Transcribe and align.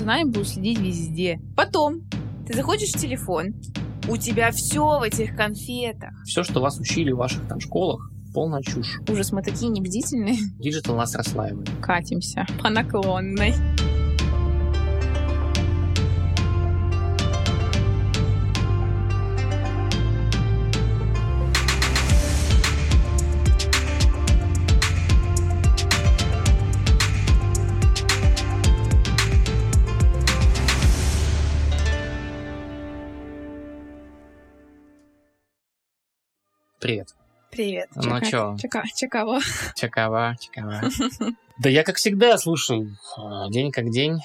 за 0.00 0.06
нами 0.06 0.24
будут 0.24 0.48
следить 0.48 0.78
везде. 0.78 1.40
Потом 1.54 2.00
ты 2.46 2.54
заходишь 2.54 2.90
в 2.90 2.98
телефон, 2.98 3.54
у 4.08 4.16
тебя 4.16 4.50
все 4.50 4.98
в 4.98 5.02
этих 5.02 5.36
конфетах. 5.36 6.10
Все, 6.24 6.42
что 6.42 6.60
вас 6.60 6.80
учили 6.80 7.12
в 7.12 7.18
ваших 7.18 7.46
там 7.46 7.60
школах, 7.60 8.10
полная 8.32 8.62
чушь. 8.62 8.98
Ужас, 9.10 9.30
мы 9.30 9.42
такие 9.42 9.70
небдительные. 9.70 10.38
Digital 10.58 10.96
нас 10.96 11.14
расслаивает. 11.14 11.68
Катимся 11.82 12.46
по 12.62 12.70
наклонной. 12.70 13.54
Привет. 36.90 37.14
Привет. 37.52 37.88
Ну 37.94 38.20
чё? 38.20 38.56
Чека, 38.58 38.82
чекаво. 38.96 39.38
Чекава, 39.76 40.34
чекава. 40.40 40.80
Да 41.60 41.68
я, 41.68 41.84
как 41.84 41.96
всегда, 41.96 42.36
слушай, 42.36 42.88
а, 43.16 43.48
день 43.48 43.70
как 43.70 43.90
день. 43.90 44.18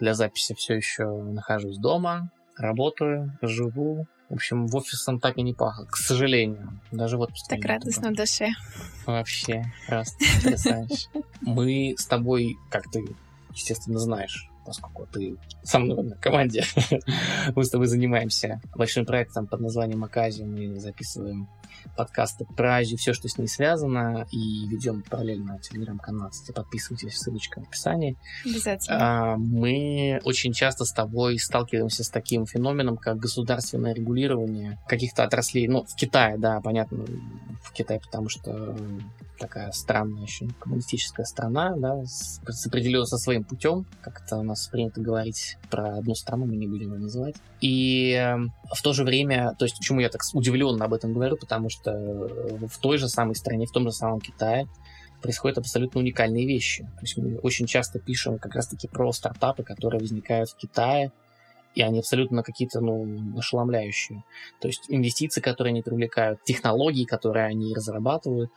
Для 0.00 0.12
записи 0.12 0.54
все 0.54 0.74
еще 0.74 1.04
нахожусь 1.04 1.78
дома, 1.78 2.30
работаю, 2.58 3.38
живу. 3.40 4.06
В 4.28 4.34
общем, 4.34 4.66
в 4.66 4.76
офисом 4.76 5.18
так 5.18 5.38
и 5.38 5.42
не 5.42 5.54
пахло, 5.54 5.86
к 5.86 5.96
сожалению. 5.96 6.78
Даже 6.92 7.16
вот 7.16 7.30
Так 7.48 7.64
радостно 7.64 8.10
в 8.10 8.14
душе. 8.14 8.50
Вообще, 9.06 9.64
просто 9.88 10.22
потрясающе. 10.42 11.08
Мы 11.40 11.94
с 11.96 12.04
тобой, 12.04 12.56
как 12.68 12.90
ты, 12.90 13.02
естественно, 13.54 13.98
знаешь, 13.98 14.49
поскольку 14.70 15.04
ты 15.12 15.36
со 15.64 15.80
мной 15.80 15.96
в 15.96 16.00
одной 16.00 16.18
команде, 16.18 16.62
мы 17.56 17.64
с 17.64 17.70
тобой 17.70 17.88
занимаемся 17.88 18.60
большим 18.76 19.04
проектом 19.04 19.48
под 19.48 19.60
названием 19.60 20.04
Аказия. 20.04 20.46
Мы 20.46 20.78
записываем 20.78 21.48
подкасты 21.96 22.44
про 22.44 22.76
Азию, 22.76 22.98
все, 22.98 23.12
что 23.12 23.28
с 23.28 23.36
ней 23.36 23.48
связано, 23.48 24.26
и 24.30 24.68
ведем 24.68 25.02
параллельно 25.02 25.58
телеграм-канал. 25.58 26.30
Кстати, 26.30 26.54
подписывайтесь, 26.54 27.16
ссылочка 27.16 27.60
в 27.60 27.64
описании. 27.64 28.16
Обязательно. 28.44 29.32
А, 29.32 29.36
мы 29.36 30.20
очень 30.22 30.52
часто 30.52 30.84
с 30.84 30.92
тобой 30.92 31.40
сталкиваемся 31.40 32.04
с 32.04 32.08
таким 32.08 32.46
феноменом, 32.46 32.96
как 32.96 33.16
государственное 33.16 33.92
регулирование 33.92 34.78
каких-то 34.86 35.24
отраслей. 35.24 35.66
Ну, 35.66 35.84
в 35.84 35.96
Китае, 35.96 36.38
да, 36.38 36.60
понятно, 36.60 37.04
в 37.60 37.72
Китае, 37.72 37.98
потому 37.98 38.28
что 38.28 38.76
такая 39.40 39.72
странная 39.72 40.22
еще 40.22 40.48
коммунистическая 40.60 41.24
страна, 41.24 41.74
да, 41.76 42.04
с, 42.04 42.40
определенно 42.66 43.06
со 43.06 43.16
своим 43.16 43.42
путем, 43.42 43.86
как 44.02 44.22
это 44.22 44.36
у 44.36 44.42
нас 44.42 44.59
принято 44.68 45.00
говорить 45.00 45.56
про 45.70 45.98
одну 45.98 46.14
страну, 46.14 46.46
мы 46.46 46.56
не 46.56 46.66
будем 46.66 46.92
ее 46.92 47.00
называть. 47.00 47.36
И 47.60 48.12
э, 48.12 48.36
в 48.74 48.82
то 48.82 48.92
же 48.92 49.04
время, 49.04 49.54
то 49.58 49.64
есть 49.64 49.76
почему 49.76 50.00
я 50.00 50.08
так 50.08 50.20
удивленно 50.34 50.84
об 50.84 50.94
этом 50.94 51.12
говорю, 51.12 51.36
потому 51.36 51.68
что 51.68 51.92
в 51.92 52.78
той 52.80 52.98
же 52.98 53.08
самой 53.08 53.34
стране, 53.34 53.66
в 53.66 53.72
том 53.72 53.84
же 53.84 53.92
самом 53.92 54.20
Китае 54.20 54.66
происходят 55.20 55.58
абсолютно 55.58 56.00
уникальные 56.00 56.46
вещи. 56.46 56.84
То 56.84 57.02
есть 57.02 57.16
мы 57.16 57.36
очень 57.38 57.66
часто 57.66 57.98
пишем 57.98 58.38
как 58.38 58.54
раз-таки 58.54 58.88
про 58.88 59.12
стартапы, 59.12 59.62
которые 59.62 60.00
возникают 60.00 60.50
в 60.50 60.56
Китае, 60.56 61.12
и 61.74 61.82
они 61.82 62.00
абсолютно 62.00 62.42
какие-то, 62.42 62.80
ну, 62.80 63.38
ошеломляющие. 63.38 64.24
То 64.60 64.68
есть 64.68 64.86
инвестиции, 64.88 65.40
которые 65.40 65.70
они 65.70 65.82
привлекают, 65.82 66.42
технологии, 66.42 67.04
которые 67.04 67.46
они 67.46 67.74
разрабатывают, 67.74 68.50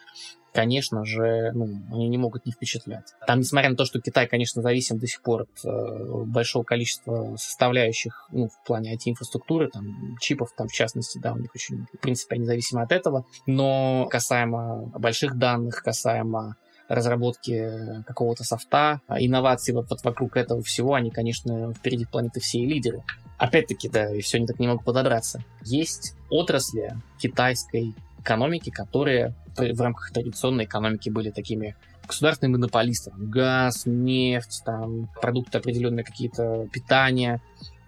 конечно 0.54 1.04
же, 1.04 1.52
ну, 1.54 1.66
они 1.92 2.08
не 2.08 2.18
могут 2.18 2.46
не 2.46 2.52
впечатлять. 2.52 3.14
Там, 3.28 3.40
несмотря 3.40 3.70
на 3.70 3.76
то, 3.76 3.86
что 3.86 4.00
Китай, 4.00 4.28
конечно, 4.28 4.62
зависим 4.62 5.00
до 5.00 5.08
сих 5.08 5.22
пор 5.22 5.44
от 5.44 5.66
э, 5.66 6.24
большого 6.26 6.64
количества 6.64 7.36
составляющих, 7.38 8.28
ну, 8.32 8.48
в 8.48 8.64
плане 8.66 8.96
IT-инфраструктуры, 8.96 9.70
там, 9.70 10.18
чипов, 10.22 10.54
там, 10.56 10.68
в 10.68 10.72
частности, 10.72 11.18
да, 11.18 11.34
у 11.34 11.38
них 11.38 11.52
очень, 11.54 11.86
в 11.94 12.00
принципе, 12.00 12.36
они 12.36 12.46
зависимы 12.46 12.84
от 12.84 12.92
этого, 12.92 13.26
но 13.48 14.08
касаемо 14.10 14.92
больших 14.98 15.38
данных, 15.38 15.82
касаемо 15.84 16.56
разработки 16.88 18.04
какого-то 18.06 18.44
софта, 18.44 19.02
инноваций 19.10 19.74
вот, 19.74 19.90
вот 19.90 20.04
вокруг 20.04 20.38
этого 20.38 20.62
всего, 20.62 20.94
они, 20.94 21.12
конечно, 21.12 21.74
впереди 21.74 22.06
планеты 22.06 22.40
все 22.40 22.60
и 22.60 22.66
лидеры. 22.66 23.04
Опять-таки, 23.38 23.90
да, 23.90 24.14
и 24.14 24.22
все 24.22 24.38
они 24.38 24.48
так 24.48 24.60
не 24.60 24.68
могут 24.68 24.86
подобраться. 24.86 25.44
Есть 25.64 26.16
отрасли 26.30 26.96
китайской 27.20 27.96
экономики, 28.20 28.70
которые 28.70 29.36
в 29.58 29.82
рамках 29.82 30.12
традиционной 30.12 30.66
экономики 30.66 31.10
были 31.10 31.30
такими 31.30 31.76
государственными 32.08 32.58
монополистами. 32.58 33.26
Газ, 33.26 33.84
нефть, 33.86 34.62
там, 34.66 35.10
продукты 35.22 35.58
определенные 35.58 36.04
какие-то, 36.04 36.68
питания. 36.72 37.42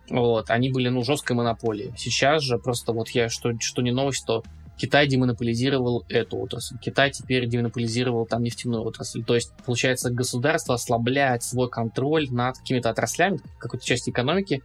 Вот, 0.09 0.49
они 0.49 0.71
были, 0.71 0.89
ну, 0.89 1.03
жесткой 1.03 1.35
монополией. 1.35 1.93
Сейчас 1.97 2.43
же 2.43 2.57
просто 2.57 2.93
вот 2.93 3.09
я, 3.09 3.29
что, 3.29 3.51
что 3.59 3.81
не 3.81 3.91
новость, 3.91 4.25
то 4.25 4.43
Китай 4.77 5.07
демонополизировал 5.07 6.03
эту 6.09 6.37
отрасль. 6.37 6.77
Китай 6.79 7.09
теперь 7.11 7.47
демонополизировал 7.47 8.25
там 8.25 8.43
нефтяную 8.43 8.83
отрасль. 8.83 9.23
То 9.23 9.35
есть, 9.35 9.53
получается, 9.65 10.11
государство 10.11 10.75
ослабляет 10.75 11.43
свой 11.43 11.69
контроль 11.69 12.29
над 12.29 12.57
какими-то 12.57 12.89
отраслями, 12.89 13.39
какой-то 13.57 13.85
части 13.85 14.09
экономики, 14.09 14.61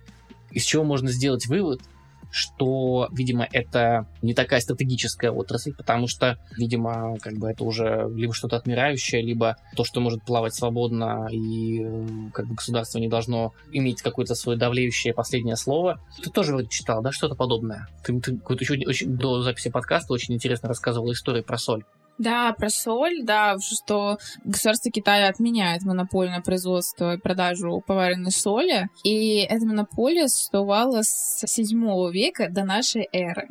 из 0.50 0.65
чего 0.65 0.83
можно 0.83 1.10
сделать 1.10 1.47
вывод, 1.47 1.81
что, 2.30 3.08
видимо, 3.12 3.46
это 3.50 4.06
не 4.22 4.34
такая 4.34 4.60
стратегическая 4.60 5.30
отрасль, 5.30 5.74
потому 5.74 6.06
что, 6.06 6.38
видимо, 6.56 7.16
как 7.20 7.34
бы 7.34 7.50
это 7.50 7.64
уже 7.64 8.08
либо 8.14 8.32
что-то 8.34 8.56
отмирающее, 8.56 9.22
либо 9.22 9.56
то, 9.76 9.84
что 9.84 10.00
может 10.00 10.22
плавать 10.22 10.54
свободно, 10.54 11.28
и 11.30 11.84
как 12.32 12.46
бы 12.46 12.54
государство 12.54 12.98
не 12.98 13.08
должно 13.08 13.52
иметь 13.72 14.02
какое-то 14.02 14.34
свое 14.34 14.58
давлеющее 14.58 15.14
последнее 15.14 15.56
слово. 15.56 16.00
Ты 16.22 16.30
тоже 16.30 16.52
вроде 16.52 16.68
читал, 16.68 17.02
да, 17.02 17.12
что-то 17.12 17.34
подобное? 17.34 17.88
Ты, 18.04 18.18
ты 18.20 18.36
какой-то 18.36 18.64
еще 18.64 18.74
очень, 18.86 19.16
до 19.16 19.42
записи 19.42 19.70
подкаста 19.70 20.12
очень 20.12 20.34
интересно 20.34 20.68
рассказывал 20.68 21.12
историю 21.12 21.44
про 21.44 21.58
соль. 21.58 21.84
Да, 22.20 22.53
про 22.53 22.69
соль, 22.69 23.22
да, 23.22 23.56
что 23.58 24.19
государство 24.44 24.91
Китая 24.91 25.28
отменяет 25.28 25.84
монополию 25.84 26.34
на 26.34 26.42
производство 26.42 27.14
и 27.14 27.19
продажу 27.19 27.82
поваренной 27.86 28.31
соли, 28.31 28.91
и 29.04 29.38
эта 29.38 29.64
монополия 29.64 30.28
существовала 30.28 31.00
с 31.00 31.42
7 31.47 32.12
века 32.12 32.50
до 32.50 32.64
нашей 32.64 33.09
эры. 33.10 33.48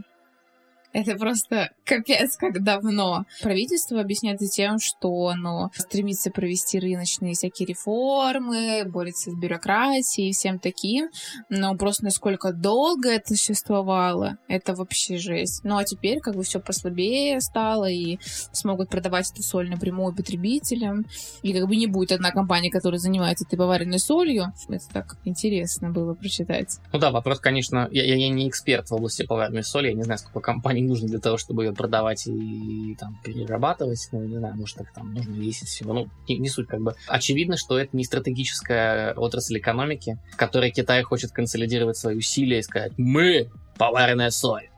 Это 0.91 1.15
просто 1.15 1.69
капец 1.85 2.35
как 2.37 2.63
давно. 2.63 3.25
Правительство 3.41 4.01
объясняет 4.01 4.41
это 4.41 4.49
тем, 4.49 4.79
что 4.79 5.27
оно 5.27 5.71
стремится 5.75 6.31
провести 6.31 6.79
рыночные 6.79 7.33
всякие 7.33 7.67
реформы, 7.67 8.83
борется 8.85 9.31
с 9.31 9.35
бюрократией 9.35 10.29
и 10.29 10.33
всем 10.33 10.59
таким. 10.59 11.09
Но 11.49 11.75
просто 11.75 12.05
насколько 12.05 12.51
долго 12.53 13.09
это 13.09 13.35
существовало, 13.35 14.37
это 14.47 14.73
вообще 14.73 15.17
жесть. 15.17 15.63
Ну 15.63 15.77
а 15.77 15.83
теперь 15.83 16.19
как 16.19 16.35
бы 16.35 16.43
все 16.43 16.59
послабее 16.59 17.39
стало, 17.41 17.89
и 17.89 18.17
смогут 18.51 18.89
продавать 18.89 19.31
эту 19.31 19.43
соль 19.43 19.69
напрямую 19.69 20.15
потребителям. 20.15 21.05
И 21.43 21.53
как 21.53 21.67
бы 21.67 21.75
не 21.75 21.87
будет 21.87 22.11
одна 22.11 22.31
компания, 22.31 22.71
которая 22.71 22.99
занимается 22.99 23.45
этой 23.45 23.57
поваренной 23.57 23.99
солью. 23.99 24.53
Это 24.67 24.85
так 24.91 25.17
интересно 25.23 25.91
было 25.91 26.13
прочитать. 26.13 26.79
Ну 26.91 26.99
да, 26.99 27.11
вопрос, 27.11 27.39
конечно, 27.39 27.87
я, 27.91 28.03
я, 28.03 28.29
не 28.29 28.49
эксперт 28.49 28.89
в 28.89 28.93
области 28.93 29.23
поваренной 29.23 29.63
соли, 29.63 29.89
я 29.89 29.93
не 29.93 30.03
знаю, 30.03 30.17
сколько 30.17 30.39
компаний 30.41 30.78
не 30.79 30.87
нужно 30.87 31.07
для 31.07 31.19
того, 31.19 31.37
чтобы 31.37 31.65
ее 31.65 31.73
продавать 31.73 32.27
и, 32.27 32.91
и 32.91 32.95
там 32.95 33.19
перерабатывать. 33.23 34.07
Ну, 34.11 34.23
не 34.23 34.37
знаю, 34.37 34.55
может, 34.55 34.81
их 34.81 34.93
там 34.93 35.13
нужно 35.13 35.33
весить 35.33 35.67
всего. 35.67 35.93
Ну, 35.93 36.07
не, 36.27 36.37
не 36.37 36.49
суть, 36.49 36.67
как 36.67 36.81
бы. 36.81 36.95
Очевидно, 37.07 37.57
что 37.57 37.79
это 37.79 37.95
не 37.95 38.03
стратегическая 38.03 39.13
отрасль 39.13 39.57
экономики, 39.57 40.17
в 40.33 40.37
которой 40.37 40.71
Китай 40.71 41.03
хочет 41.03 41.31
консолидировать 41.31 41.97
свои 41.97 42.15
усилия 42.15 42.59
и 42.59 42.63
сказать, 42.63 42.93
мы 42.97 43.49
поваренная 43.77 44.29
соль. 44.29 44.69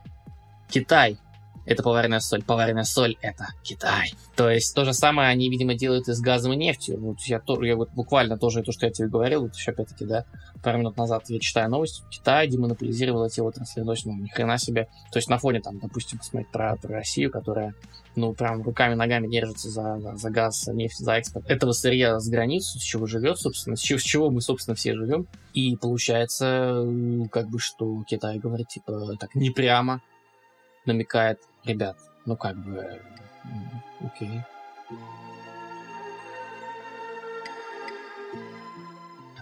Китай, 0.69 1.17
это 1.65 1.83
поваренная 1.83 2.19
соль. 2.19 2.43
Поваренная 2.43 2.83
соль— 2.83 3.17
это 3.21 3.47
Китай. 3.63 4.13
То 4.35 4.49
есть 4.49 4.75
то 4.75 4.85
же 4.85 4.93
самое 4.93 5.29
они, 5.29 5.49
видимо, 5.49 5.75
делают 5.75 6.07
и 6.07 6.13
с 6.13 6.19
газом 6.19 6.53
и 6.53 6.55
нефтью. 6.55 6.99
Вот 6.99 7.19
я, 7.21 7.41
я 7.61 7.75
вот 7.75 7.89
буквально 7.91 8.37
тоже 8.37 8.63
то, 8.63 8.71
что 8.71 8.85
я 8.85 8.91
тебе 8.91 9.07
говорил, 9.07 9.43
вот 9.43 9.55
еще 9.55 9.71
опять-таки, 9.71 10.05
да, 10.05 10.25
пару 10.63 10.79
минут 10.79 10.97
назад 10.97 11.23
я 11.27 11.39
читаю 11.39 11.69
новость, 11.69 12.03
Китай 12.09 12.47
демонополизировал 12.47 13.25
эти 13.25 13.39
есть, 13.91 14.05
ну, 14.05 14.15
ни 14.15 14.27
хрена 14.27 14.57
себе. 14.57 14.87
То 15.11 15.17
есть 15.17 15.29
на 15.29 15.37
фоне, 15.37 15.61
там, 15.61 15.79
допустим, 15.79 16.17
посмотреть 16.17 16.51
про, 16.51 16.75
про 16.75 16.95
Россию, 16.95 17.31
которая, 17.31 17.73
ну, 18.15 18.33
прям 18.33 18.61
руками-ногами 18.61 19.27
держится 19.27 19.69
за, 19.69 19.99
за, 19.99 20.15
за 20.15 20.29
газ, 20.29 20.67
нефть, 20.67 20.97
за 20.97 21.13
экспорт 21.13 21.49
этого 21.49 21.71
сырья 21.71 22.19
с 22.19 22.27
границы, 22.27 22.79
с 22.79 22.81
чего 22.81 23.05
живет, 23.05 23.37
собственно, 23.37 23.75
с 23.75 23.81
чего, 23.81 23.99
с 23.99 24.03
чего 24.03 24.29
мы, 24.29 24.41
собственно, 24.41 24.75
все 24.75 24.95
живем. 24.95 25.27
И 25.53 25.75
получается, 25.75 26.85
как 27.31 27.49
бы, 27.49 27.59
что 27.59 28.03
Китай 28.07 28.39
говорит, 28.39 28.67
типа, 28.69 29.15
так, 29.19 29.35
не 29.35 29.49
прямо 29.49 30.01
намекает, 30.85 31.39
ребят, 31.63 31.97
ну 32.25 32.35
как 32.35 32.57
бы, 32.57 33.01
окей. 34.03 34.41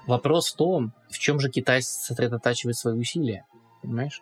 Вопрос 0.05 0.51
в 0.51 0.55
том, 0.55 0.93
в 1.09 1.19
чем 1.19 1.39
же 1.39 1.49
Китай 1.49 1.81
сосредотачивает 1.83 2.75
свои 2.75 2.97
усилия, 2.97 3.45
понимаешь? 3.81 4.21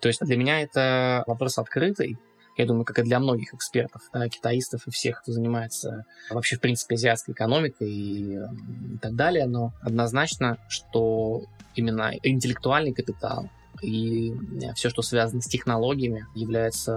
То 0.00 0.08
есть 0.08 0.20
для 0.20 0.36
меня 0.36 0.60
это 0.60 1.22
вопрос 1.26 1.58
открытый, 1.58 2.18
я 2.56 2.66
думаю, 2.66 2.84
как 2.84 2.98
и 2.98 3.02
для 3.02 3.20
многих 3.20 3.54
экспертов, 3.54 4.02
да, 4.12 4.28
китаистов 4.28 4.86
и 4.86 4.90
всех, 4.90 5.22
кто 5.22 5.32
занимается 5.32 6.04
вообще, 6.30 6.56
в 6.56 6.60
принципе, 6.60 6.96
азиатской 6.96 7.32
экономикой 7.32 7.90
и, 7.90 8.34
и 8.34 8.98
так 9.00 9.14
далее, 9.14 9.46
но 9.46 9.72
однозначно, 9.80 10.58
что 10.68 11.44
именно 11.74 12.12
интеллектуальный 12.22 12.92
капитал, 12.92 13.48
и 13.82 14.32
э, 14.32 14.74
все, 14.74 14.90
что 14.90 15.02
связано 15.02 15.40
с 15.40 15.46
технологиями, 15.46 16.26
является, 16.34 16.96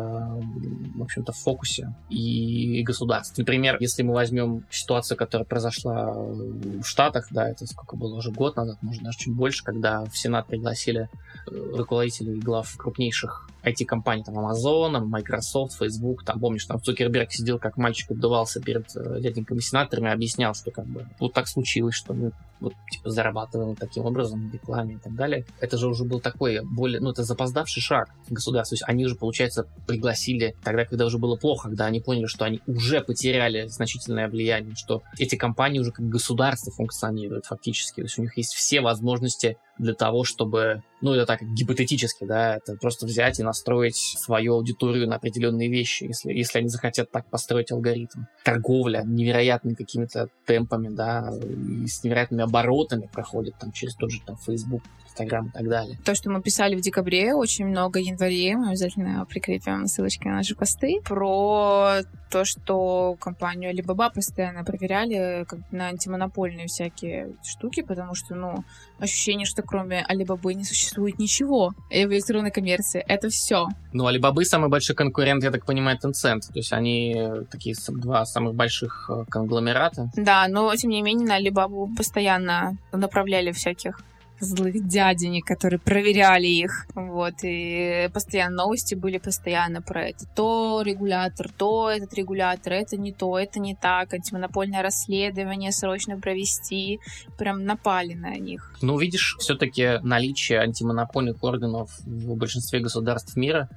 в 0.96 1.02
общем-то, 1.02 1.32
в 1.32 1.38
фокусе 1.38 1.94
и 2.10 2.84
государств. 2.84 3.38
Например, 3.38 3.78
если 3.80 4.04
мы 4.04 4.14
возьмем 4.14 4.66
ситуацию, 4.70 5.18
которая 5.18 5.46
произошла 5.46 6.14
в 6.14 6.84
Штатах, 6.84 7.28
да, 7.32 7.50
это 7.50 7.66
сколько 7.66 7.96
было 7.96 8.16
уже 8.16 8.32
год 8.32 8.56
назад, 8.56 8.78
может 8.82 9.04
даже 9.04 9.18
чуть 9.18 9.34
больше, 9.34 9.64
когда 9.64 10.04
в 10.06 10.18
Сенат 10.18 10.48
пригласили 10.48 11.10
э, 11.48 11.72
руководителей 11.76 12.40
глав 12.40 12.76
крупнейших 12.78 13.50
IT-компаний, 13.64 14.24
там, 14.24 14.38
Amazon, 14.40 15.00
Microsoft, 15.06 15.78
Facebook, 15.78 16.24
там, 16.26 16.40
помнишь, 16.40 16.66
там 16.66 16.82
Цукерберг 16.82 17.32
сидел, 17.32 17.60
как 17.60 17.78
мальчик 17.78 18.12
отдувался 18.12 18.62
перед 18.62 18.86
э, 18.96 19.20
дяденьками 19.22 19.60
сенаторами, 19.60 20.12
объяснял, 20.12 20.54
что 20.54 20.72
как 20.72 20.86
бы 20.86 21.08
вот 21.20 21.34
так 21.34 21.48
случилось, 21.48 21.96
что 21.96 22.14
мы 22.14 22.32
вот, 22.64 22.74
типа, 22.90 23.10
зарабатываем 23.10 23.76
таким 23.76 24.06
образом 24.06 24.50
в 24.50 24.54
рекламе 24.54 24.96
и 24.96 24.98
так 24.98 25.14
далее. 25.16 25.46
Это 25.60 25.78
же 25.78 25.88
уже 25.88 26.06
был 26.06 26.22
такой 26.22 26.62
более, 26.64 27.02
ну, 27.02 27.12
это 27.12 27.24
запоздавший 27.24 27.82
шаг 27.82 28.10
государства. 28.30 28.76
То 28.76 28.82
есть 28.82 28.90
они 28.90 29.06
уже, 29.06 29.16
получается, 29.16 29.68
пригласили 29.86 30.56
тогда, 30.64 30.86
когда 30.86 31.06
уже 31.06 31.18
было 31.18 31.36
плохо, 31.36 31.68
когда 31.68 31.86
они 31.86 32.00
поняли, 32.00 32.26
что 32.26 32.46
они 32.46 32.62
уже 32.66 33.02
потеряли 33.02 33.68
значительное 33.68 34.30
влияние, 34.30 34.76
что 34.76 35.04
эти 35.20 35.36
компании 35.36 35.80
уже 35.80 35.92
как 35.92 36.08
государство 36.08 36.72
функционируют 36.72 37.46
фактически. 37.46 37.98
То 37.98 38.04
есть 38.04 38.18
у 38.18 38.22
них 38.22 38.38
есть 38.38 38.54
все 38.54 38.80
возможности 38.80 39.58
для 39.78 39.94
того, 39.94 40.24
чтобы, 40.24 40.84
ну, 41.02 41.14
это 41.14 41.26
так 41.26 41.42
гипотетически, 41.42 42.26
да, 42.26 42.58
это 42.58 42.76
просто 42.76 43.06
взять 43.06 43.40
и 43.40 43.44
настроить 43.44 43.96
свою 43.96 44.56
аудиторию 44.56 45.08
на 45.08 45.16
определенные 45.16 45.70
вещи, 45.70 46.04
если, 46.04 46.32
если 46.32 46.60
они 46.60 46.70
захотят 46.70 47.12
так 47.12 47.30
построить 47.30 47.72
алгоритм. 47.72 48.22
Торговля 48.44 49.04
невероятными 49.06 49.74
какими-то 49.74 50.30
темпами, 50.46 50.90
да, 50.90 51.32
и 51.42 51.88
с 51.88 52.04
невероятными 52.04 52.44
оборотами 52.44 53.10
проходит 53.12 53.56
там 53.60 53.72
через 53.72 53.96
тот 53.96 54.12
же 54.12 54.22
там 54.26 54.38
Facebook, 54.38 54.84
Инстаграм 55.14 55.48
и 55.48 55.52
так 55.52 55.68
далее. 55.68 55.98
То, 56.04 56.16
что 56.16 56.30
мы 56.32 56.42
писали 56.42 56.76
в 56.76 56.82
декабре, 56.82 57.34
очень 57.34 57.66
много 57.68 58.00
январе, 58.00 58.58
мы 58.58 58.70
обязательно 58.70 59.26
прикрепим 59.26 59.88
ссылочки 59.88 60.28
на 60.28 60.38
наши 60.38 60.56
посты, 60.56 61.02
про 61.06 62.02
то, 62.32 62.46
что 62.46 63.16
компанию 63.20 63.72
Alibaba 63.72 64.12
постоянно 64.12 64.64
проверяли 64.64 65.46
как 65.48 65.60
на 65.72 65.90
антимонопольные 65.90 66.66
всякие 66.66 67.36
штуки, 67.44 67.84
потому 67.84 68.16
что, 68.16 68.34
ну, 68.34 68.64
ощущение, 69.00 69.46
что 69.46 69.62
кроме 69.62 70.04
Alibaba 70.10 70.52
не 70.54 70.64
существует 70.64 71.20
ничего 71.20 71.74
в 71.90 71.94
электронной 71.94 72.50
коммерции. 72.52 73.04
Это 73.08 73.30
все. 73.30 73.68
Ну, 73.92 74.10
Alibaba 74.10 74.44
самый 74.44 74.70
большой 74.70 74.96
конкурент, 74.96 75.44
я 75.44 75.52
так 75.52 75.66
понимаю, 75.66 76.00
Tencent. 76.04 76.42
То 76.52 76.60
есть 76.60 76.74
они 76.74 77.16
такие 77.52 77.76
два 77.88 78.26
самых 78.26 78.56
больших 78.56 79.10
э, 79.10 79.26
конгломерата. 79.30 80.10
Да, 80.16 80.48
но 80.48 80.76
тем 80.76 80.90
не 80.90 81.04
менее 81.04 81.28
на 81.28 81.40
Alibaba 81.40 81.96
постоянно 81.96 82.78
направляли 82.92 83.52
всяких 83.52 84.00
злых 84.44 84.88
дяденек, 84.88 85.46
которые 85.46 85.80
проверяли 85.80 86.48
их. 86.48 86.86
Вот, 86.96 87.36
и 87.44 88.10
постоянно 88.14 88.64
новости 88.64 88.96
были 88.96 89.18
постоянно 89.18 89.82
про 89.82 90.10
это. 90.10 90.26
То 90.36 90.82
регулятор, 90.84 91.50
то 91.50 91.90
этот 91.90 92.14
регулятор, 92.14 92.74
это 92.74 92.98
не 92.98 93.12
то, 93.12 93.38
это 93.38 93.60
не 93.60 93.76
так, 93.76 94.14
антимонопольное 94.14 94.82
расследование 94.82 95.72
срочно 95.72 96.20
провести. 96.20 97.00
Прям 97.38 97.66
напали 97.66 98.14
на 98.14 98.36
них. 98.38 98.74
Ну, 98.82 98.98
видишь, 98.98 99.36
все-таки 99.40 100.00
наличие 100.04 100.60
антимонопольных 100.60 101.44
органов 101.44 101.92
в 102.06 102.36
большинстве 102.36 102.80
государств 102.80 103.36
мира 103.36 103.70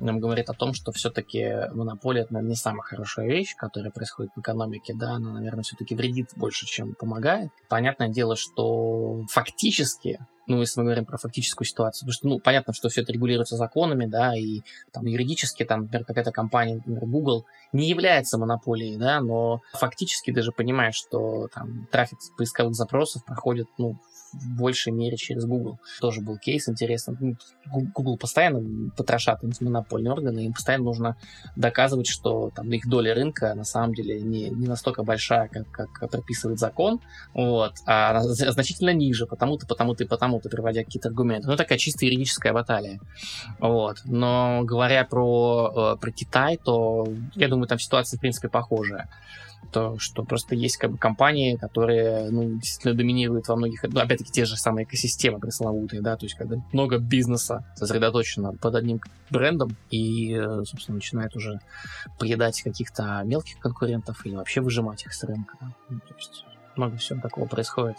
нам 0.00 0.20
говорит 0.20 0.48
о 0.50 0.54
том, 0.54 0.74
что 0.74 0.92
все-таки 0.92 1.68
монополия 1.72 2.22
это, 2.22 2.32
наверное, 2.32 2.50
не 2.50 2.56
самая 2.56 2.82
хорошая 2.82 3.26
вещь, 3.26 3.54
которая 3.56 3.90
происходит 3.90 4.32
в 4.34 4.40
экономике, 4.40 4.94
да, 4.94 5.12
она, 5.12 5.32
наверное, 5.32 5.62
все-таки 5.62 5.94
вредит 5.94 6.30
больше, 6.36 6.66
чем 6.66 6.94
помогает. 6.94 7.50
Понятное 7.68 8.08
дело, 8.08 8.36
что 8.36 9.24
фактически 9.30 10.18
ну, 10.48 10.60
если 10.60 10.80
мы 10.80 10.84
говорим 10.86 11.04
про 11.04 11.18
фактическую 11.18 11.66
ситуацию, 11.66 12.06
потому 12.06 12.12
что, 12.12 12.26
ну, 12.26 12.40
понятно, 12.40 12.72
что 12.72 12.88
все 12.88 13.02
это 13.02 13.12
регулируется 13.12 13.56
законами, 13.56 14.06
да, 14.06 14.34
и 14.34 14.62
там 14.92 15.04
юридически, 15.04 15.62
там, 15.62 15.82
например, 15.82 16.06
какая-то 16.06 16.32
компания, 16.32 16.76
например, 16.76 17.04
Google, 17.04 17.44
не 17.72 17.86
является 17.86 18.38
монополией, 18.38 18.96
да, 18.96 19.20
но 19.20 19.60
фактически 19.74 20.30
даже 20.30 20.50
понимаешь, 20.50 20.94
что 20.94 21.48
там 21.48 21.86
трафик 21.92 22.18
поисковых 22.38 22.74
запросов 22.74 23.26
проходит, 23.26 23.68
ну, 23.76 23.98
в 24.32 24.56
большей 24.56 24.92
мере 24.92 25.16
через 25.16 25.44
Google. 25.44 25.78
Тоже 26.00 26.20
был 26.20 26.38
кейс 26.38 26.68
интересный. 26.68 27.16
Ну, 27.20 27.36
Google 27.94 28.16
постоянно 28.16 28.90
потрошат 28.96 29.42
антимонопольные 29.44 30.12
органы, 30.12 30.46
им 30.46 30.52
постоянно 30.52 30.84
нужно 30.84 31.16
доказывать, 31.56 32.08
что 32.08 32.50
там 32.54 32.70
их 32.72 32.86
доля 32.86 33.14
рынка 33.14 33.54
на 33.54 33.64
самом 33.64 33.94
деле 33.94 34.20
не, 34.20 34.50
не 34.50 34.66
настолько 34.66 35.02
большая, 35.02 35.48
как, 35.48 35.70
как 35.70 36.10
прописывает 36.10 36.58
закон, 36.58 37.00
вот, 37.34 37.74
а 37.86 38.20
значительно 38.22 38.92
ниже, 38.92 39.26
потому-то, 39.26 39.66
потому-то 39.66 40.04
и 40.04 40.06
потому-то, 40.06 40.48
приводя 40.48 40.84
какие-то 40.84 41.08
аргументы. 41.08 41.48
Ну, 41.48 41.56
такая 41.56 41.78
чисто 41.78 42.04
юридическая 42.04 42.52
баталия. 42.52 43.00
Вот. 43.58 43.98
Но 44.04 44.62
говоря 44.64 45.04
про, 45.04 45.94
э, 45.94 46.00
про 46.00 46.10
Китай, 46.10 46.56
то 46.56 47.06
я 47.34 47.48
думаю, 47.48 47.66
там 47.68 47.78
ситуация, 47.78 48.18
в 48.18 48.20
принципе, 48.20 48.48
похожая 48.48 49.08
то 49.72 49.98
что 49.98 50.24
просто 50.24 50.54
есть 50.54 50.76
как 50.78 50.92
бы 50.92 50.98
компании, 50.98 51.56
которые, 51.56 52.30
ну, 52.30 52.58
действительно 52.58 52.94
доминируют 52.94 53.48
во 53.48 53.56
многих, 53.56 53.82
ну, 53.82 54.00
опять-таки, 54.00 54.32
те 54.32 54.44
же 54.44 54.56
самые 54.56 54.84
экосистемы 54.84 55.38
пресловутые, 55.38 56.00
да, 56.00 56.16
то 56.16 56.24
есть 56.24 56.36
когда 56.36 56.56
много 56.72 56.98
бизнеса 56.98 57.64
сосредоточено 57.76 58.54
под 58.54 58.74
одним 58.74 59.00
брендом 59.30 59.76
и, 59.90 60.34
э, 60.34 60.64
собственно, 60.64 60.96
начинает 60.96 61.36
уже 61.36 61.60
поедать 62.18 62.62
каких-то 62.62 63.22
мелких 63.24 63.58
конкурентов 63.58 64.24
или 64.24 64.36
вообще 64.36 64.60
выжимать 64.60 65.04
их 65.04 65.12
с 65.12 65.22
рынка. 65.24 65.56
Ну, 65.88 65.98
то 66.00 66.14
есть 66.16 66.44
много 66.76 66.96
всего 66.96 67.20
такого 67.20 67.46
происходит. 67.46 67.98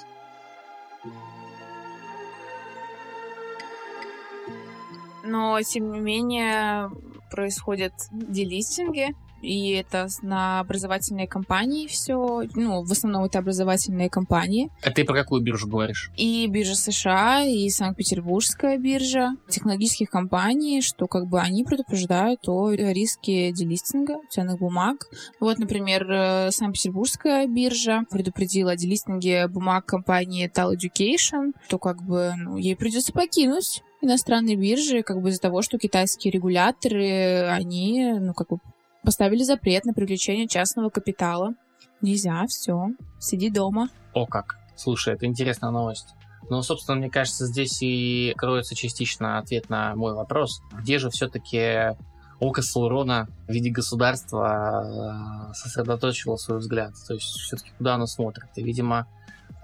Но, 5.23 5.61
тем 5.61 5.91
не 5.91 5.99
менее, 5.99 6.89
происходят 7.29 7.93
делистинги, 8.11 9.15
и 9.41 9.71
это 9.71 10.07
на 10.21 10.59
образовательные 10.59 11.27
компании 11.27 11.87
все, 11.87 12.43
ну, 12.55 12.83
в 12.83 12.91
основном 12.91 13.23
это 13.23 13.39
образовательные 13.39 14.09
компании. 14.09 14.69
А 14.83 14.91
ты 14.91 15.03
про 15.05 15.15
какую 15.15 15.41
биржу 15.41 15.67
говоришь? 15.67 16.11
И 16.17 16.47
биржа 16.47 16.75
США, 16.75 17.43
и 17.43 17.69
Санкт-Петербургская 17.69 18.77
биржа 18.77 19.31
технологических 19.49 20.09
компаний, 20.09 20.81
что 20.81 21.07
как 21.07 21.27
бы 21.27 21.39
они 21.39 21.63
предупреждают 21.63 22.47
о 22.47 22.71
риске 22.71 23.51
делистинга 23.51 24.17
ценных 24.29 24.59
бумаг. 24.59 25.07
Вот, 25.39 25.59
например, 25.59 26.09
э, 26.11 26.51
Санкт-Петербургская 26.51 27.47
биржа 27.47 28.03
предупредила 28.09 28.71
о 28.71 28.75
делистинге 28.75 29.47
бумаг 29.47 29.85
компании 29.85 30.51
Tal 30.53 30.73
Education, 30.75 31.53
что 31.67 31.79
как 31.79 32.01
бы 32.03 32.33
ну, 32.37 32.57
ей 32.57 32.75
придется 32.75 33.13
покинуть 33.13 33.83
иностранные 34.01 34.55
биржи, 34.55 35.03
как 35.03 35.21
бы 35.21 35.29
из-за 35.29 35.41
того, 35.41 35.61
что 35.61 35.77
китайские 35.77 36.31
регуляторы, 36.31 37.47
они, 37.49 38.13
ну, 38.19 38.33
как 38.33 38.47
бы 38.47 38.59
Поставили 39.03 39.43
запрет 39.43 39.85
на 39.85 39.93
привлечение 39.93 40.47
частного 40.47 40.89
капитала. 40.89 41.53
Нельзя, 42.01 42.45
все, 42.47 42.87
сиди 43.19 43.49
дома. 43.49 43.89
О 44.13 44.25
как. 44.25 44.57
Слушай, 44.75 45.15
это 45.15 45.25
интересная 45.25 45.71
новость. 45.71 46.15
Ну, 46.49 46.61
собственно, 46.61 46.97
мне 46.97 47.09
кажется, 47.09 47.45
здесь 47.45 47.81
и 47.81 48.33
кроется 48.37 48.75
частично 48.75 49.37
ответ 49.37 49.69
на 49.69 49.95
мой 49.95 50.13
вопрос. 50.13 50.61
Где 50.73 50.97
же 50.97 51.09
все-таки 51.09 51.95
око 52.39 52.61
Саурона 52.61 53.27
в 53.47 53.51
виде 53.51 53.69
государства 53.69 55.49
э, 55.51 55.53
сосредоточило 55.53 56.37
свой 56.37 56.59
взгляд? 56.59 56.93
То 57.07 57.13
есть 57.13 57.25
все-таки 57.25 57.71
куда 57.77 57.95
оно 57.95 58.07
смотрит? 58.07 58.49
И, 58.55 58.63
видимо, 58.63 59.07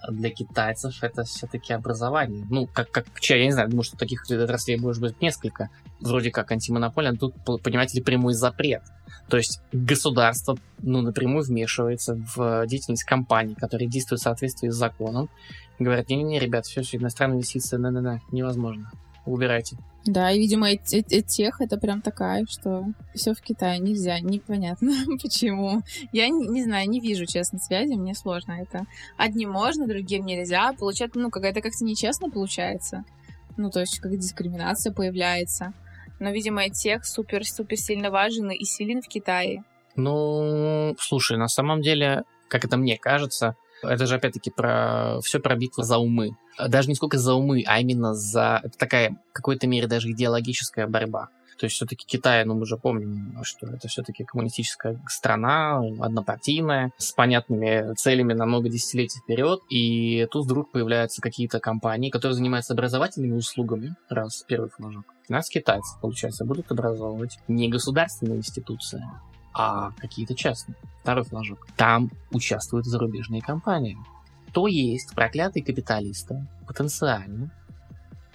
для 0.09 0.29
китайцев 0.29 1.03
это 1.03 1.23
все-таки 1.23 1.73
образование. 1.73 2.45
Ну, 2.49 2.67
как, 2.67 2.91
как 2.91 3.05
я 3.21 3.43
не 3.43 3.51
знаю, 3.51 3.69
думаю, 3.69 3.83
что 3.83 3.97
таких 3.97 4.29
отраслей 4.29 4.77
может 4.77 5.01
быть 5.01 5.21
несколько. 5.21 5.69
Вроде 5.99 6.31
как 6.31 6.51
антимонопольно, 6.51 7.11
а 7.11 7.15
тут, 7.15 7.35
понимаете 7.63 7.97
ли, 7.97 8.03
прямой 8.03 8.33
запрет. 8.33 8.83
То 9.27 9.37
есть 9.37 9.61
государство 9.71 10.57
ну, 10.79 11.01
напрямую 11.01 11.43
вмешивается 11.43 12.15
в 12.35 12.67
деятельность 12.67 13.03
компаний, 13.03 13.55
которые 13.55 13.89
действуют 13.89 14.21
в 14.21 14.23
соответствии 14.23 14.69
с 14.69 14.75
законом. 14.75 15.29
Говорят, 15.79 16.09
не-не-не, 16.09 16.39
ребят, 16.39 16.65
все, 16.65 16.81
все, 16.81 16.97
иностранные 16.97 17.37
инвестиции, 17.37 17.77
на-на-на, 17.77 18.21
невозможно. 18.31 18.91
Убирайте. 19.25 19.77
Да, 20.05 20.31
и, 20.31 20.37
видимо, 20.37 20.75
тех 20.77 21.61
это 21.61 21.77
прям 21.77 22.01
такая, 22.01 22.45
что 22.47 22.85
все 23.15 23.33
в 23.33 23.41
Китае 23.41 23.79
нельзя. 23.79 24.19
Непонятно 24.19 24.91
почему. 25.21 25.81
Я 26.11 26.29
не, 26.29 26.47
не 26.47 26.63
знаю, 26.63 26.87
не 26.89 26.99
вижу, 26.99 27.25
честно, 27.25 27.57
связи, 27.57 27.93
мне 27.93 28.13
сложно 28.13 28.53
это. 28.53 28.85
Одним 29.17 29.51
можно, 29.51 29.87
другим 29.87 30.25
нельзя. 30.25 30.73
Получается, 30.73 31.19
ну, 31.19 31.31
какая-то 31.31 31.61
как-то 31.61 31.83
нечестно 31.83 32.29
получается. 32.29 33.03
Ну, 33.57 33.71
то 33.71 33.79
есть, 33.79 33.99
как 33.99 34.15
дискриминация 34.15 34.93
появляется. 34.93 35.73
Но, 36.19 36.29
видимо, 36.29 36.69
тех 36.69 37.03
супер-супер 37.05 37.77
сильно 37.77 38.11
важен 38.11 38.51
и 38.51 38.63
силен 38.63 39.01
в 39.01 39.07
Китае. 39.07 39.63
Ну, 39.95 40.95
слушай, 40.99 41.37
на 41.37 41.47
самом 41.47 41.81
деле, 41.81 42.23
как 42.47 42.63
это 42.63 42.77
мне 42.77 42.97
кажется, 42.97 43.55
это 43.89 44.05
же 44.05 44.15
опять-таки 44.15 44.51
про 44.51 45.19
все 45.21 45.39
про 45.39 45.55
битву 45.55 45.83
за 45.83 45.97
умы. 45.97 46.37
Даже 46.67 46.89
не 46.89 46.95
сколько 46.95 47.17
за 47.17 47.33
умы, 47.33 47.63
а 47.65 47.79
именно 47.79 48.13
за... 48.13 48.61
Это 48.63 48.77
такая, 48.77 49.17
в 49.31 49.33
какой-то 49.33 49.67
мере, 49.67 49.87
даже 49.87 50.11
идеологическая 50.11 50.87
борьба. 50.87 51.29
То 51.57 51.65
есть 51.65 51.75
все-таки 51.75 52.05
Китай, 52.05 52.43
ну 52.43 52.55
мы 52.55 52.63
уже 52.63 52.77
помним, 52.77 53.39
что 53.43 53.67
это 53.67 53.87
все-таки 53.87 54.25
коммунистическая 54.25 55.01
страна, 55.07 55.81
однопартийная, 55.99 56.91
с 56.97 57.11
понятными 57.13 57.93
целями 57.95 58.33
на 58.33 58.45
много 58.45 58.69
десятилетий 58.69 59.19
вперед. 59.19 59.59
И 59.69 60.27
тут 60.31 60.45
вдруг 60.45 60.71
появляются 60.71 61.21
какие-то 61.21 61.59
компании, 61.59 62.09
которые 62.09 62.35
занимаются 62.35 62.73
образовательными 62.73 63.37
услугами, 63.37 63.95
раз 64.09 64.43
первый 64.47 64.69
флажок. 64.69 65.05
Нас 65.29 65.49
китайцы, 65.49 65.97
получается, 66.01 66.45
будут 66.45 66.71
образовывать 66.71 67.39
не 67.47 67.69
государственные 67.69 68.39
институции, 68.39 69.01
а 69.55 69.91
какие-то 69.97 70.35
частные. 70.35 70.75
Второй 71.01 71.23
флажок. 71.23 71.65
Там 71.77 72.11
участвуют 72.31 72.85
зарубежные 72.85 73.41
компании. 73.41 73.97
То 74.51 74.67
есть 74.67 75.13
проклятые 75.15 75.63
капиталисты 75.63 76.45
потенциально 76.67 77.51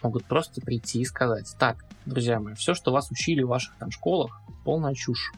могут 0.02 0.24
просто 0.24 0.62
прийти 0.62 1.00
и 1.00 1.04
сказать, 1.04 1.54
так, 1.58 1.84
друзья 2.06 2.40
мои, 2.40 2.54
все, 2.54 2.72
что 2.74 2.90
вас 2.90 3.10
учили 3.10 3.42
в 3.42 3.48
ваших 3.48 3.74
там 3.76 3.90
школах, 3.90 4.40
полная 4.64 4.94
чушь. 4.94 5.32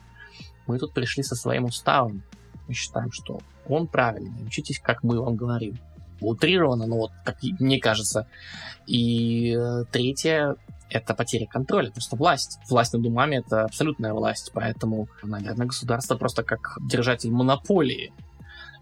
Мы 0.67 0.79
тут 0.79 0.93
пришли 0.93 1.21
со 1.21 1.35
своим 1.35 1.65
уставом. 1.65 2.23
Мы 2.67 2.73
считаем, 2.73 3.11
что 3.11 3.41
он 3.67 3.87
правильный. 3.87 4.45
Учитесь, 4.45 4.79
как 4.79 5.03
мы 5.03 5.21
вам 5.21 5.35
говорим. 5.35 5.77
Утрированно, 6.21 6.85
но 6.87 6.95
вот, 6.95 7.11
как 7.25 7.43
мне 7.59 7.79
кажется. 7.79 8.27
И 8.87 9.53
э, 9.53 9.83
третье, 9.91 10.55
это 10.89 11.13
потеря 11.13 11.47
контроля, 11.47 11.91
просто 11.91 12.15
власть. 12.15 12.59
Власть 12.69 12.93
над 12.93 13.05
умами— 13.05 13.35
это 13.37 13.63
абсолютная 13.63 14.13
власть, 14.13 14.51
поэтому, 14.53 15.07
наверное, 15.23 15.67
государство 15.67 16.15
просто 16.15 16.43
как 16.43 16.77
держатель 16.81 17.31
монополии 17.31 18.11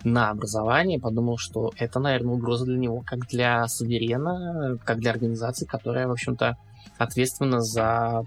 на 0.03 0.29
образование 0.31 0.99
подумал, 0.99 1.37
что 1.37 1.71
это, 1.77 1.99
наверное, 1.99 2.33
угроза 2.33 2.65
для 2.65 2.77
него 2.77 3.03
как 3.05 3.27
для 3.27 3.67
суверена, 3.67 4.77
как 4.83 4.99
для 4.99 5.11
организации, 5.11 5.65
которая, 5.65 6.07
в 6.07 6.11
общем-то, 6.11 6.57
ответственна 6.97 7.61
за 7.61 8.23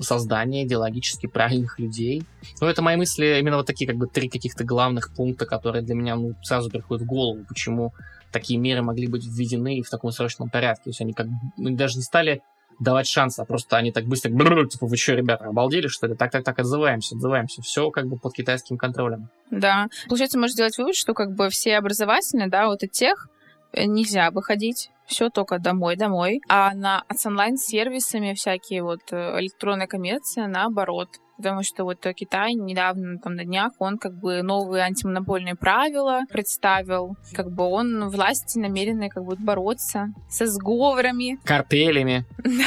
создание 0.00 0.66
идеологически 0.66 1.26
правильных 1.26 1.78
людей. 1.78 2.22
Ну, 2.60 2.66
это 2.66 2.82
мои 2.82 2.96
мысли, 2.96 3.38
именно 3.40 3.56
вот 3.56 3.66
такие, 3.66 3.86
как 3.86 3.96
бы, 3.96 4.06
три 4.06 4.28
каких-то 4.28 4.64
главных 4.64 5.14
пункта, 5.14 5.46
которые 5.46 5.82
для 5.82 5.94
меня, 5.94 6.16
ну, 6.16 6.34
сразу 6.42 6.70
приходят 6.70 7.04
в 7.04 7.06
голову, 7.06 7.44
почему 7.46 7.92
такие 8.32 8.58
меры 8.58 8.82
могли 8.82 9.06
быть 9.06 9.24
введены 9.26 9.82
в 9.82 9.90
таком 9.90 10.12
срочном 10.12 10.50
порядке. 10.50 10.84
То 10.84 10.90
есть 10.90 11.00
они 11.00 11.12
как 11.12 11.26
ну, 11.56 11.74
даже 11.74 11.96
не 11.96 12.02
стали 12.02 12.42
давать 12.78 13.06
шанс, 13.06 13.38
а 13.38 13.44
просто 13.44 13.76
они 13.76 13.92
так 13.92 14.04
быстро, 14.04 14.30
типа, 14.30 14.86
вы 14.86 14.96
что, 14.96 15.14
ребята, 15.14 15.44
обалдели, 15.44 15.88
что 15.88 16.06
ли? 16.06 16.14
Так-так-так, 16.14 16.58
отзываемся, 16.58 17.16
отзываемся. 17.16 17.62
Все 17.62 17.90
как 17.90 18.06
бы 18.06 18.16
под 18.18 18.32
китайским 18.34 18.76
контролем. 18.76 19.28
Да. 19.50 19.88
Получается, 20.08 20.38
можно 20.38 20.52
сделать 20.52 20.78
вывод, 20.78 20.94
что 20.94 21.14
как 21.14 21.34
бы 21.34 21.48
все 21.50 21.76
образовательные, 21.76 22.48
да, 22.48 22.66
вот 22.66 22.82
и 22.82 22.88
тех 22.88 23.28
нельзя 23.74 24.30
выходить, 24.30 24.90
все 25.06 25.30
только 25.30 25.58
домой, 25.58 25.96
домой. 25.96 26.40
А 26.48 26.74
на, 26.74 27.04
с 27.14 27.24
онлайн-сервисами 27.26 28.34
всякие 28.34 28.82
вот 28.82 29.00
э, 29.10 29.40
электронная 29.40 29.86
коммерция, 29.86 30.46
наоборот, 30.46 31.08
потому 31.38 31.62
что 31.62 31.84
вот 31.84 32.06
Китай 32.14 32.52
недавно, 32.54 33.18
там 33.18 33.36
на 33.36 33.44
днях, 33.44 33.72
он 33.78 33.96
как 33.96 34.12
бы 34.12 34.42
новые 34.42 34.82
антимонопольные 34.82 35.54
правила 35.54 36.22
представил, 36.30 37.16
как 37.32 37.50
бы 37.50 37.64
он 37.64 38.08
власти 38.08 38.58
намерены 38.58 39.08
как 39.08 39.24
бы 39.24 39.36
бороться 39.36 40.08
со 40.28 40.46
сговорами. 40.46 41.38
Картелями. 41.44 42.26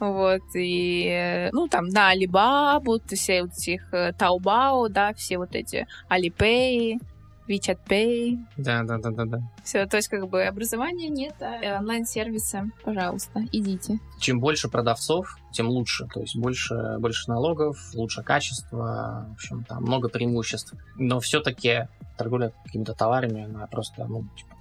Вот, 0.00 0.42
и, 0.54 1.48
ну, 1.52 1.68
там, 1.68 1.86
на 1.88 2.12
Alibaba, 2.12 3.00
все 3.14 3.42
вот 3.42 3.52
этих 3.52 3.92
э, 3.92 4.12
Taobao, 4.12 4.88
да, 4.88 5.14
все 5.14 5.38
вот 5.38 5.54
эти 5.54 5.86
Alipay, 6.10 6.98
WeChat 7.48 7.78
Pay. 7.88 8.38
Да, 8.56 8.82
да, 8.82 8.98
да, 8.98 9.10
да, 9.10 9.24
да. 9.24 9.42
Все, 9.62 9.86
то 9.86 9.96
есть 9.96 10.08
как 10.08 10.28
бы 10.28 10.44
образования 10.44 11.08
нет, 11.08 11.34
а 11.40 11.78
онлайн-сервисы, 11.78 12.70
пожалуйста, 12.84 13.42
идите. 13.52 13.98
Чем 14.18 14.40
больше 14.40 14.68
продавцов, 14.68 15.36
тем 15.52 15.68
лучше. 15.68 16.06
То 16.12 16.20
есть 16.20 16.36
больше, 16.36 16.96
больше 16.98 17.28
налогов, 17.28 17.78
лучше 17.94 18.22
качество, 18.22 19.26
в 19.30 19.32
общем, 19.32 19.64
там 19.64 19.82
много 19.82 20.08
преимуществ. 20.08 20.74
Но 20.96 21.20
все-таки 21.20 21.88
торговля 22.16 22.52
какими-то 22.64 22.94
товарами, 22.94 23.44
она 23.44 23.66
просто, 23.66 24.06
ну, 24.06 24.24
типа, 24.36 24.53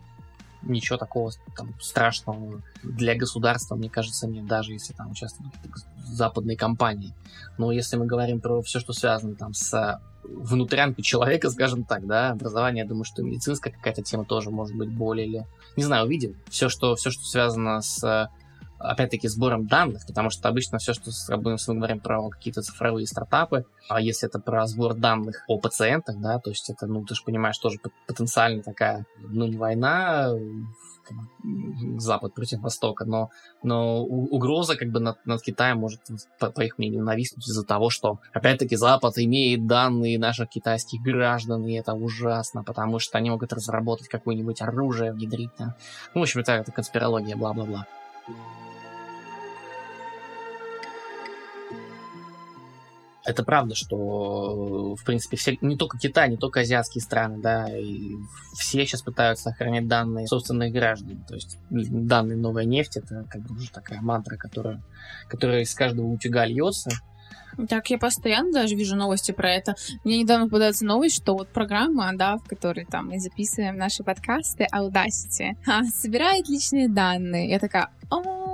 ничего 0.64 0.98
такого 0.98 1.32
там, 1.56 1.74
страшного 1.80 2.62
для 2.84 3.16
государства, 3.16 3.76
мне 3.76 3.90
кажется, 3.90 4.28
нет, 4.28 4.46
даже 4.46 4.74
если 4.74 4.94
там 4.94 5.12
участвуют 5.12 5.54
западные 6.06 6.58
компании. 6.58 7.14
Но 7.58 7.72
если 7.72 7.98
мы 7.98 8.06
говорим 8.06 8.42
про 8.42 8.62
все, 8.62 8.80
что 8.80 8.94
связано 8.94 9.36
там 9.36 9.54
с 9.54 10.00
внутрянкой 10.24 11.04
человека, 11.04 11.50
скажем 11.50 11.84
так, 11.84 12.06
да, 12.08 12.32
образование, 12.32 12.84
я 12.84 12.90
думаю, 12.90 13.04
что 13.04 13.24
медицинская 13.24 13.74
какая-то 13.74 14.02
тема 14.04 14.26
тоже 14.26 14.50
может 14.50 14.76
быть 14.76 14.90
более 14.90 15.28
или... 15.28 15.48
Не 15.76 15.84
знаю, 15.84 16.06
увидим. 16.06 16.38
Все, 16.50 16.70
что, 16.70 16.96
все, 16.96 17.10
что 17.12 17.26
связано 17.26 17.82
с 17.82 18.30
опять-таки, 18.84 19.28
сбором 19.28 19.68
данных, 19.68 20.06
потому 20.06 20.30
что 20.30 20.50
обычно 20.50 20.78
все, 20.78 20.94
что 20.94 21.12
мы 21.38 21.58
говорим 21.76 22.00
про 22.00 22.30
какие-то 22.30 22.62
цифровые 22.62 23.08
стартапы, 23.08 23.66
а 23.90 24.02
если 24.02 24.28
это 24.28 24.40
про 24.40 24.68
сбор 24.68 24.94
данных 24.94 25.44
о 25.48 25.60
пациентах, 25.60 26.20
да, 26.20 26.40
то 26.40 26.50
есть 26.50 26.70
это, 26.70 26.86
ну, 26.88 27.04
ты 27.06 27.16
же 27.16 27.24
понимаешь, 27.24 27.58
тоже 27.58 27.80
потенциально 28.08 28.62
такая, 28.62 29.06
ну, 29.18 29.48
не 29.48 29.58
война, 29.58 30.34
Запад 31.98 32.34
против 32.34 32.62
Востока, 32.62 33.06
но, 33.06 33.30
но 33.62 34.04
угроза 34.04 34.78
как 34.78 34.90
бы 34.90 35.00
над, 35.00 35.26
над 35.26 35.42
Китаем 35.42 35.80
может, 35.80 36.00
по, 36.40 36.50
по 36.50 36.62
их 36.62 36.78
мнению, 36.78 37.04
нависнуть 37.04 37.48
из-за 37.48 37.66
того, 37.66 37.90
что, 37.90 38.20
опять-таки, 38.32 38.76
Запад 38.76 39.18
имеет 39.18 39.68
данные 39.68 40.18
наших 40.18 40.50
китайских 40.50 41.02
граждан, 41.02 41.66
и 41.66 41.74
это 41.74 41.94
ужасно, 41.94 42.64
потому 42.64 43.00
что 43.00 43.18
они 43.18 43.30
могут 43.30 43.52
разработать 43.54 44.08
какое-нибудь 44.08 44.62
оружие, 44.62 45.12
внедрить. 45.12 45.52
Да? 45.58 45.76
Ну, 46.14 46.22
в 46.22 46.24
общем, 46.24 46.42
это, 46.42 46.54
это 46.54 46.72
конспирология, 46.72 47.36
бла-бла-бла. 47.36 47.86
Это 53.26 53.44
правда, 53.44 53.76
что, 53.76 54.96
в 54.96 55.04
принципе, 55.06 55.38
все, 55.38 55.58
не 55.62 55.78
только 55.78 55.98
Китай, 55.98 56.30
не 56.30 56.38
только 56.38 56.62
азиатские 56.62 57.02
страны, 57.02 57.42
да, 57.42 57.68
и 57.70 58.16
все 58.58 58.86
сейчас 58.86 59.02
пытаются 59.02 59.50
сохранять 59.50 59.88
данные 59.88 60.28
собственных 60.28 60.74
граждан. 60.74 61.24
То 61.28 61.36
есть 61.36 61.58
данные 61.70 62.38
новая 62.38 62.66
нефть, 62.66 62.98
это 62.98 63.26
как 63.30 63.42
бы 63.42 63.56
уже 63.56 63.72
такая 63.72 64.02
мантра, 64.02 64.36
которая, 64.38 64.82
которая 65.30 65.62
из 65.62 65.74
каждого 65.74 66.08
утюга 66.08 66.46
льется. 66.46 66.92
Так, 67.70 67.90
я 67.92 67.98
постоянно 67.98 68.52
даже 68.52 68.76
вижу 68.76 68.96
новости 68.96 69.32
про 69.32 69.52
это. 69.52 69.76
Мне 70.04 70.20
недавно 70.20 70.46
попадается 70.46 70.86
новость, 70.86 71.16
что 71.16 71.34
вот 71.34 71.50
программа, 71.50 72.12
да, 72.16 72.38
в 72.38 72.46
которой 72.46 72.86
там 72.86 73.10
мы 73.10 73.20
записываем 73.20 73.78
наши 73.78 74.04
подкасты, 74.04 74.68
Audacity, 74.74 75.56
собирает 75.94 76.50
личные 76.50 76.90
данные. 76.90 77.50
Я 77.50 77.60
такая, 77.60 77.90
о, 78.10 78.53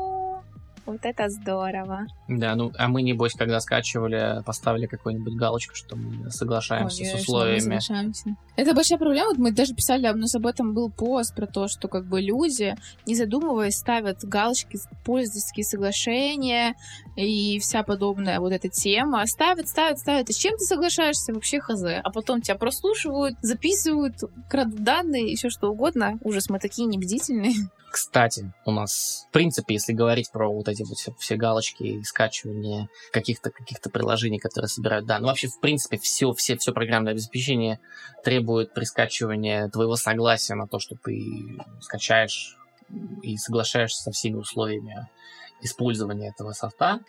вот 0.92 1.02
это 1.04 1.30
здорово. 1.30 2.08
Да, 2.28 2.56
ну, 2.56 2.72
а 2.78 2.88
мы, 2.88 3.02
небось, 3.02 3.34
когда 3.34 3.60
скачивали, 3.60 4.42
поставили 4.46 4.86
какую-нибудь 4.86 5.36
галочку, 5.36 5.76
что 5.76 5.96
мы 5.96 6.30
соглашаемся 6.32 7.04
Ой, 7.04 7.10
с 7.10 7.14
условиями. 7.22 7.80
Соглашаемся. 7.80 8.36
Это 8.56 8.74
большая 8.74 8.98
проблема. 8.98 9.30
Вот 9.30 9.38
мы 9.38 9.52
даже 9.52 9.74
писали, 9.74 10.10
у 10.10 10.16
нас 10.16 10.36
об 10.36 10.46
этом 10.46 10.74
был 10.74 10.90
пост 10.90 11.36
про 11.36 11.48
то, 11.48 11.68
что 11.68 11.88
как 11.88 12.06
бы 12.08 12.22
люди, 12.22 12.76
не 13.06 13.16
задумываясь, 13.16 13.76
ставят 13.76 14.24
галочки, 14.24 14.80
пользовательские 15.06 15.64
соглашения 15.64 16.76
и 17.16 17.60
вся 17.60 17.84
подобная 17.84 18.40
вот 18.40 18.52
эта 18.52 18.70
тема. 18.70 19.26
Ставят, 19.26 19.68
ставят, 19.68 20.00
ставят. 20.00 20.30
И 20.30 20.34
с 20.34 20.38
чем 20.38 20.54
ты 20.58 20.66
соглашаешься? 20.66 21.34
Вообще 21.34 21.60
хз. 21.60 21.84
А 21.84 22.10
потом 22.12 22.42
тебя 22.42 22.56
прослушивают, 22.56 23.38
записывают, 23.42 24.16
крадут 24.50 24.84
данные, 24.84 25.32
еще 25.32 25.50
что 25.50 25.70
угодно. 25.70 26.18
Ужас, 26.24 26.50
мы 26.50 26.60
такие 26.60 26.88
небдительные. 26.88 27.54
Кстати, 27.92 28.52
у 28.66 28.72
нас, 28.72 29.26
в 29.30 29.34
принципе, 29.34 29.74
если 29.74 29.94
говорить 29.94 30.32
про 30.32 30.52
вот 30.52 30.68
эти 30.68 30.84
вот 30.84 30.98
все, 30.98 31.14
все 31.18 31.36
галочки 31.36 31.84
и 31.84 32.04
скачивание 32.04 32.88
каких-то 33.12 33.50
каких 33.50 33.82
приложений, 33.82 34.40
которые 34.40 34.70
собирают 34.70 35.06
данные, 35.06 35.24
ну, 35.24 35.28
вообще, 35.30 35.48
в 35.48 35.60
принципе, 35.60 35.98
все, 35.98 36.32
все, 36.34 36.56
все 36.58 36.72
программное 36.72 37.14
обеспечение 37.14 37.80
требует 38.24 38.74
при 38.74 38.84
скачивании 38.84 39.70
твоего 39.70 39.96
согласия 39.96 40.56
на 40.56 40.68
то, 40.68 40.80
что 40.80 40.96
ты 41.04 41.24
скачаешь 41.82 42.58
и 43.24 43.38
соглашаешься 43.38 44.04
со 44.04 44.12
всеми 44.12 44.36
условиями 44.36 45.08
использования 45.62 46.30
этого 46.30 46.54
софта. 46.54 47.00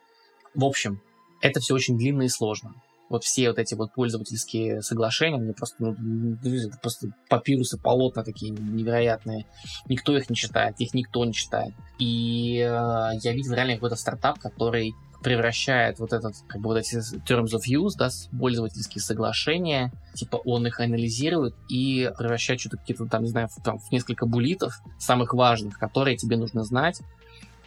В 0.55 0.65
общем, 0.65 1.01
это 1.41 1.61
все 1.61 1.75
очень 1.75 1.99
длинно 1.99 2.23
и 2.23 2.29
сложно 2.29 2.75
вот 3.11 3.25
все 3.25 3.49
вот 3.49 3.59
эти 3.59 3.75
вот 3.75 3.93
пользовательские 3.93 4.83
соглашения, 4.83 5.37
они 5.37 5.53
просто, 5.53 5.77
ну, 5.81 6.39
просто 6.81 7.09
папирусы, 7.29 7.77
полотна 7.77 8.23
такие 8.23 8.53
невероятные. 8.53 9.47
Никто 9.89 10.17
их 10.17 10.31
не 10.31 10.37
читает, 10.37 10.77
их 10.79 10.95
никто 10.95 11.25
не 11.25 11.35
читает. 11.35 11.75
И 11.99 12.59
э, 12.59 13.11
я 13.23 13.33
видел 13.33 13.53
реально 13.53 13.75
какой-то 13.75 13.97
стартап, 13.97 14.39
который 14.39 14.95
превращает 15.23 15.99
вот 15.99 16.13
этот, 16.13 16.35
как 16.49 16.61
бы 16.61 16.69
вот 16.69 16.79
эти 16.79 16.97
terms 17.27 17.53
of 17.53 17.63
use, 17.69 17.93
да, 17.99 18.09
пользовательские 18.39 19.03
соглашения, 19.03 19.93
типа 20.15 20.37
он 20.37 20.67
их 20.67 20.81
анализирует 20.81 21.55
и 21.69 22.11
превращает 22.17 22.61
что-то 22.61 22.79
какие-то 22.79 23.07
там, 23.07 23.25
не 23.25 23.29
знаю, 23.29 23.49
в, 23.49 23.63
там, 23.63 23.79
в 23.79 23.91
несколько 23.93 24.25
булитов, 24.25 24.81
самых 24.99 25.35
важных, 25.35 25.79
которые 25.79 26.17
тебе 26.17 26.37
нужно 26.37 26.65
знать, 26.65 27.03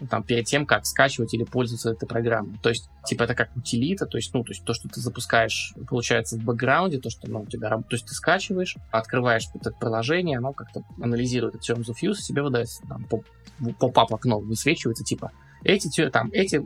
там, 0.09 0.23
перед 0.23 0.45
тем, 0.45 0.65
как 0.65 0.85
скачивать 0.85 1.33
или 1.33 1.43
пользоваться 1.43 1.91
этой 1.91 2.07
программой. 2.07 2.57
То 2.61 2.69
есть, 2.69 2.89
типа, 3.05 3.23
это 3.23 3.35
как 3.35 3.55
утилита, 3.55 4.05
то 4.05 4.17
есть, 4.17 4.33
ну, 4.33 4.43
то 4.43 4.51
есть, 4.51 4.63
то, 4.63 4.73
что 4.73 4.89
ты 4.89 4.99
запускаешь, 5.01 5.73
получается, 5.87 6.37
в 6.37 6.43
бэкграунде, 6.43 6.99
то, 6.99 7.09
что, 7.09 7.29
ну, 7.29 7.41
у 7.41 7.45
тебя, 7.45 7.69
то 7.69 7.83
есть, 7.91 8.05
ты 8.05 8.13
скачиваешь, 8.13 8.75
открываешь 8.91 9.47
это 9.53 9.71
приложение, 9.71 10.37
оно 10.37 10.53
как-то 10.53 10.83
анализирует 11.01 11.55
Terms 11.55 11.87
of 11.87 11.95
Use, 12.03 12.17
тебе 12.17 12.41
выдается, 12.41 12.83
там, 12.87 13.05
поп-ап 13.79 14.13
окно 14.13 14.39
высвечивается, 14.39 15.03
типа, 15.03 15.31
эти, 15.63 16.09
там, 16.09 16.29
эти 16.31 16.61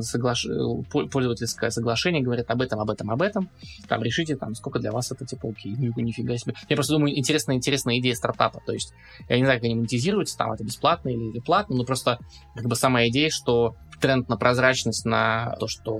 соглаш... 0.00 0.46
пользовательское 0.90 1.70
соглашение 1.70 2.22
говорят 2.22 2.50
об 2.50 2.62
этом, 2.62 2.80
об 2.80 2.90
этом, 2.90 3.10
об 3.10 3.22
этом. 3.22 3.50
Там 3.88 4.02
решите, 4.02 4.36
там, 4.36 4.54
сколько 4.54 4.78
для 4.78 4.92
вас 4.92 5.12
это, 5.12 5.24
типа, 5.24 5.48
окей, 5.48 5.74
ну, 5.76 5.92
нифига 6.02 6.36
себе. 6.36 6.54
Я 6.68 6.76
просто 6.76 6.94
думаю, 6.94 7.18
интересная, 7.18 7.56
интересная 7.56 7.98
идея 7.98 8.14
стартапа. 8.14 8.60
То 8.64 8.72
есть, 8.72 8.92
я 9.28 9.38
не 9.38 9.44
знаю, 9.44 9.58
как 9.58 9.64
они 9.64 9.74
монетизируются, 9.74 10.36
там, 10.36 10.52
это 10.52 10.64
бесплатно 10.64 11.08
или, 11.08 11.30
или 11.30 11.40
платно, 11.40 11.76
но 11.76 11.84
просто, 11.84 12.18
как 12.54 12.66
бы, 12.66 12.76
сама 12.76 13.06
идея, 13.08 13.30
что 13.30 13.76
тренд 14.00 14.28
на 14.28 14.36
прозрачность, 14.36 15.04
на 15.04 15.54
то, 15.60 15.68
что 15.68 15.98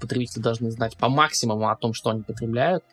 потребители 0.00 0.40
должны 0.40 0.70
знать 0.70 0.96
по 0.96 1.08
максимуму 1.08 1.68
о 1.68 1.76
том, 1.76 1.92
что 1.92 2.10
они 2.10 2.22
потребляют, 2.22 2.84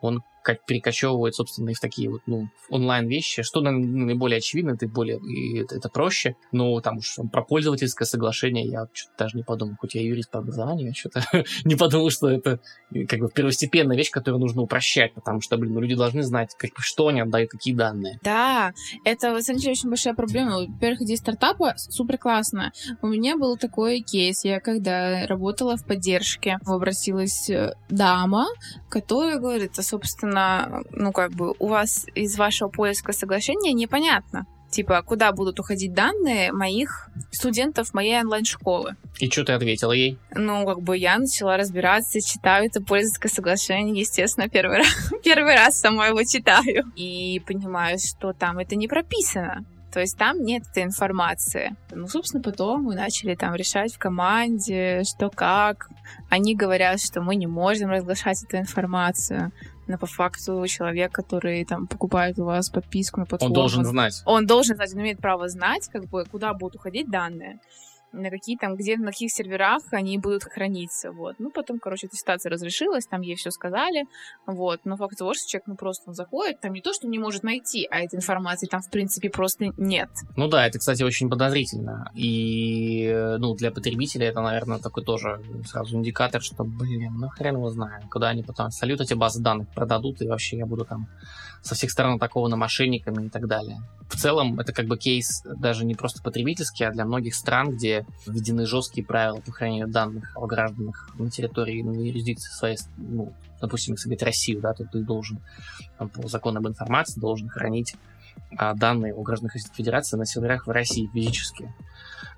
он 0.00 0.22
как 0.48 0.64
перекочевывает, 0.64 1.34
собственно, 1.34 1.68
и 1.68 1.74
в 1.74 1.80
такие 1.80 2.08
вот, 2.08 2.22
ну, 2.24 2.48
онлайн-вещи, 2.70 3.42
что 3.42 3.60
наиболее 3.60 4.38
очевидно, 4.38 4.70
это 4.70 4.88
более, 4.88 5.18
и 5.18 5.58
это, 5.58 5.90
проще, 5.90 6.36
но 6.52 6.80
там 6.80 6.96
уж 6.98 7.18
про 7.30 7.42
пользовательское 7.42 8.06
соглашение 8.06 8.66
я 8.66 8.86
что-то 8.94 9.24
даже 9.24 9.36
не 9.36 9.42
подумал, 9.42 9.76
хоть 9.78 9.94
я 9.94 10.00
юрист 10.00 10.30
по 10.30 10.38
образованию, 10.38 10.86
я 10.86 10.94
что-то 10.94 11.22
не 11.64 11.76
подумал, 11.76 12.08
что 12.08 12.30
это 12.30 12.60
как 13.08 13.20
бы 13.20 13.28
первостепенная 13.28 13.94
вещь, 13.94 14.10
которую 14.10 14.40
нужно 14.40 14.62
упрощать, 14.62 15.12
потому 15.12 15.42
что, 15.42 15.58
блин, 15.58 15.74
ну, 15.74 15.80
люди 15.80 15.94
должны 15.94 16.22
знать, 16.22 16.54
как, 16.56 16.70
что 16.78 17.08
они 17.08 17.20
отдают, 17.20 17.50
какие 17.50 17.74
данные. 17.74 18.18
Да, 18.22 18.72
это, 19.04 19.34
на 19.34 19.42
самом 19.42 19.60
деле, 19.60 19.72
очень 19.72 19.90
большая 19.90 20.14
проблема. 20.14 20.60
Во-первых, 20.66 21.02
идея 21.02 21.18
стартапа 21.18 21.74
супер 21.76 22.16
классная. 22.16 22.72
У 23.02 23.08
меня 23.08 23.36
был 23.36 23.58
такой 23.58 24.00
кейс, 24.00 24.44
я 24.44 24.60
когда 24.60 25.26
работала 25.26 25.76
в 25.76 25.84
поддержке, 25.84 26.56
обратилась 26.64 27.50
э, 27.50 27.74
дама, 27.90 28.46
которая 28.88 29.38
говорит, 29.38 29.78
а, 29.78 29.82
собственно, 29.82 30.37
собственно, 30.38 30.82
ну, 30.92 31.12
как 31.12 31.32
бы 31.32 31.54
у 31.58 31.68
вас 31.68 32.06
из 32.14 32.36
вашего 32.36 32.68
поиска 32.68 33.12
соглашения 33.12 33.72
непонятно. 33.72 34.46
Типа, 34.70 35.02
куда 35.02 35.32
будут 35.32 35.58
уходить 35.60 35.94
данные 35.94 36.52
моих 36.52 37.08
студентов 37.30 37.94
моей 37.94 38.20
онлайн-школы. 38.20 38.96
И 39.18 39.30
что 39.30 39.44
ты 39.44 39.52
ответила 39.52 39.92
ей? 39.92 40.18
Ну, 40.34 40.66
как 40.66 40.82
бы 40.82 40.98
я 40.98 41.16
начала 41.16 41.56
разбираться, 41.56 42.20
читаю 42.20 42.66
это 42.66 42.82
пользовательское 42.82 43.32
соглашение, 43.32 43.98
естественно, 43.98 44.46
первый 44.50 44.78
раз, 44.78 45.10
первый 45.24 45.54
раз 45.54 45.80
сама 45.80 46.08
его 46.08 46.22
читаю. 46.22 46.84
И 46.96 47.40
понимаю, 47.46 47.98
что 47.98 48.34
там 48.34 48.58
это 48.58 48.76
не 48.76 48.88
прописано. 48.88 49.64
То 49.90 50.00
есть 50.00 50.18
там 50.18 50.42
нет 50.44 50.64
этой 50.70 50.82
информации. 50.82 51.74
Ну, 51.90 52.06
собственно, 52.06 52.42
потом 52.42 52.82
мы 52.82 52.94
начали 52.94 53.34
там 53.34 53.54
решать 53.54 53.94
в 53.94 53.98
команде, 53.98 55.02
что 55.04 55.30
как. 55.30 55.88
Они 56.28 56.54
говорят, 56.54 57.00
что 57.00 57.22
мы 57.22 57.36
не 57.36 57.46
можем 57.46 57.88
разглашать 57.88 58.44
эту 58.44 58.58
информацию 58.58 59.50
но 59.88 59.98
по 59.98 60.06
факту 60.06 60.64
человек, 60.66 61.12
который 61.12 61.64
там 61.64 61.86
покупает 61.86 62.38
у 62.38 62.44
вас 62.44 62.70
подписку 62.70 63.20
на 63.20 63.26
платформу... 63.26 63.54
Он 63.54 63.60
должен 63.60 63.84
знать. 63.84 64.22
Он 64.26 64.46
должен 64.46 64.76
знать, 64.76 64.94
он 64.94 65.00
имеет 65.00 65.18
право 65.18 65.48
знать, 65.48 65.88
как 65.88 66.04
бы, 66.04 66.24
куда 66.24 66.54
будут 66.54 66.76
уходить 66.76 67.10
данные 67.10 67.58
на 68.12 68.30
какие 68.30 68.56
там, 68.56 68.76
где, 68.76 68.96
на 68.96 69.10
каких 69.12 69.30
серверах 69.30 69.82
они 69.92 70.18
будут 70.18 70.44
храниться, 70.44 71.12
вот. 71.12 71.36
Ну, 71.38 71.50
потом, 71.50 71.78
короче, 71.78 72.06
эта 72.06 72.16
ситуация 72.16 72.50
разрешилась, 72.50 73.06
там 73.06 73.20
ей 73.20 73.36
все 73.36 73.50
сказали, 73.50 74.04
вот. 74.46 74.80
Но 74.84 74.96
факт 74.96 75.18
того, 75.18 75.34
что 75.34 75.46
человек, 75.46 75.66
ну, 75.66 75.76
просто 75.76 76.04
он 76.08 76.14
заходит, 76.14 76.60
там 76.60 76.72
не 76.72 76.80
то, 76.80 76.92
что 76.92 77.08
не 77.08 77.18
может 77.18 77.42
найти, 77.42 77.86
а 77.90 78.00
этой 78.00 78.16
информации 78.16 78.66
там, 78.66 78.80
в 78.80 78.90
принципе, 78.90 79.30
просто 79.30 79.66
нет. 79.76 80.08
Ну 80.36 80.48
да, 80.48 80.66
это, 80.66 80.78
кстати, 80.78 81.02
очень 81.02 81.28
подозрительно. 81.28 82.10
И, 82.14 83.12
ну, 83.38 83.54
для 83.54 83.70
потребителя 83.70 84.28
это, 84.28 84.40
наверное, 84.40 84.78
такой 84.78 85.04
тоже 85.04 85.40
сразу 85.66 85.96
индикатор, 85.96 86.42
что, 86.42 86.64
блин, 86.64 87.14
ну 87.18 87.28
хрен 87.28 87.56
его 87.56 87.70
знает, 87.70 88.04
куда 88.10 88.28
они 88.28 88.42
потом 88.42 88.70
салют 88.70 89.00
эти 89.00 89.14
базы 89.14 89.42
данных 89.42 89.68
продадут, 89.68 90.22
и 90.22 90.28
вообще 90.28 90.58
я 90.58 90.66
буду 90.66 90.84
там 90.84 91.08
со 91.62 91.74
всех 91.74 91.90
сторон 91.90 92.16
атакованы 92.16 92.56
мошенниками 92.56 93.26
и 93.26 93.28
так 93.28 93.46
далее. 93.46 93.78
В 94.08 94.16
целом, 94.16 94.58
это 94.58 94.72
как 94.72 94.86
бы 94.86 94.96
кейс 94.96 95.42
даже 95.44 95.84
не 95.84 95.94
просто 95.94 96.22
потребительский, 96.22 96.84
а 96.84 96.90
для 96.90 97.04
многих 97.04 97.34
стран, 97.34 97.76
где 97.76 98.06
введены 98.26 98.66
жесткие 98.66 99.06
правила 99.06 99.40
по 99.40 99.52
хранению 99.52 99.88
данных 99.88 100.32
о 100.34 100.46
гражданах 100.46 101.10
на 101.18 101.30
территории 101.30 101.82
на 101.82 101.90
юрисдикции 101.90 102.50
своей, 102.50 102.78
ну, 102.96 103.32
допустим, 103.60 103.94
если 103.94 104.08
говорить 104.08 104.22
Россию, 104.22 104.60
да, 104.60 104.72
то 104.72 104.84
ты 104.84 105.00
должен 105.02 105.40
по 105.98 106.28
закону 106.28 106.58
об 106.58 106.68
информации 106.68 107.20
должен 107.20 107.48
хранить 107.48 107.94
а, 108.56 108.74
данные 108.74 109.14
о 109.14 109.22
гражданах 109.22 109.54
Российской 109.54 109.76
Федерации 109.76 110.16
на 110.16 110.26
серверах 110.26 110.66
в 110.66 110.70
России 110.70 111.10
физически. 111.12 111.72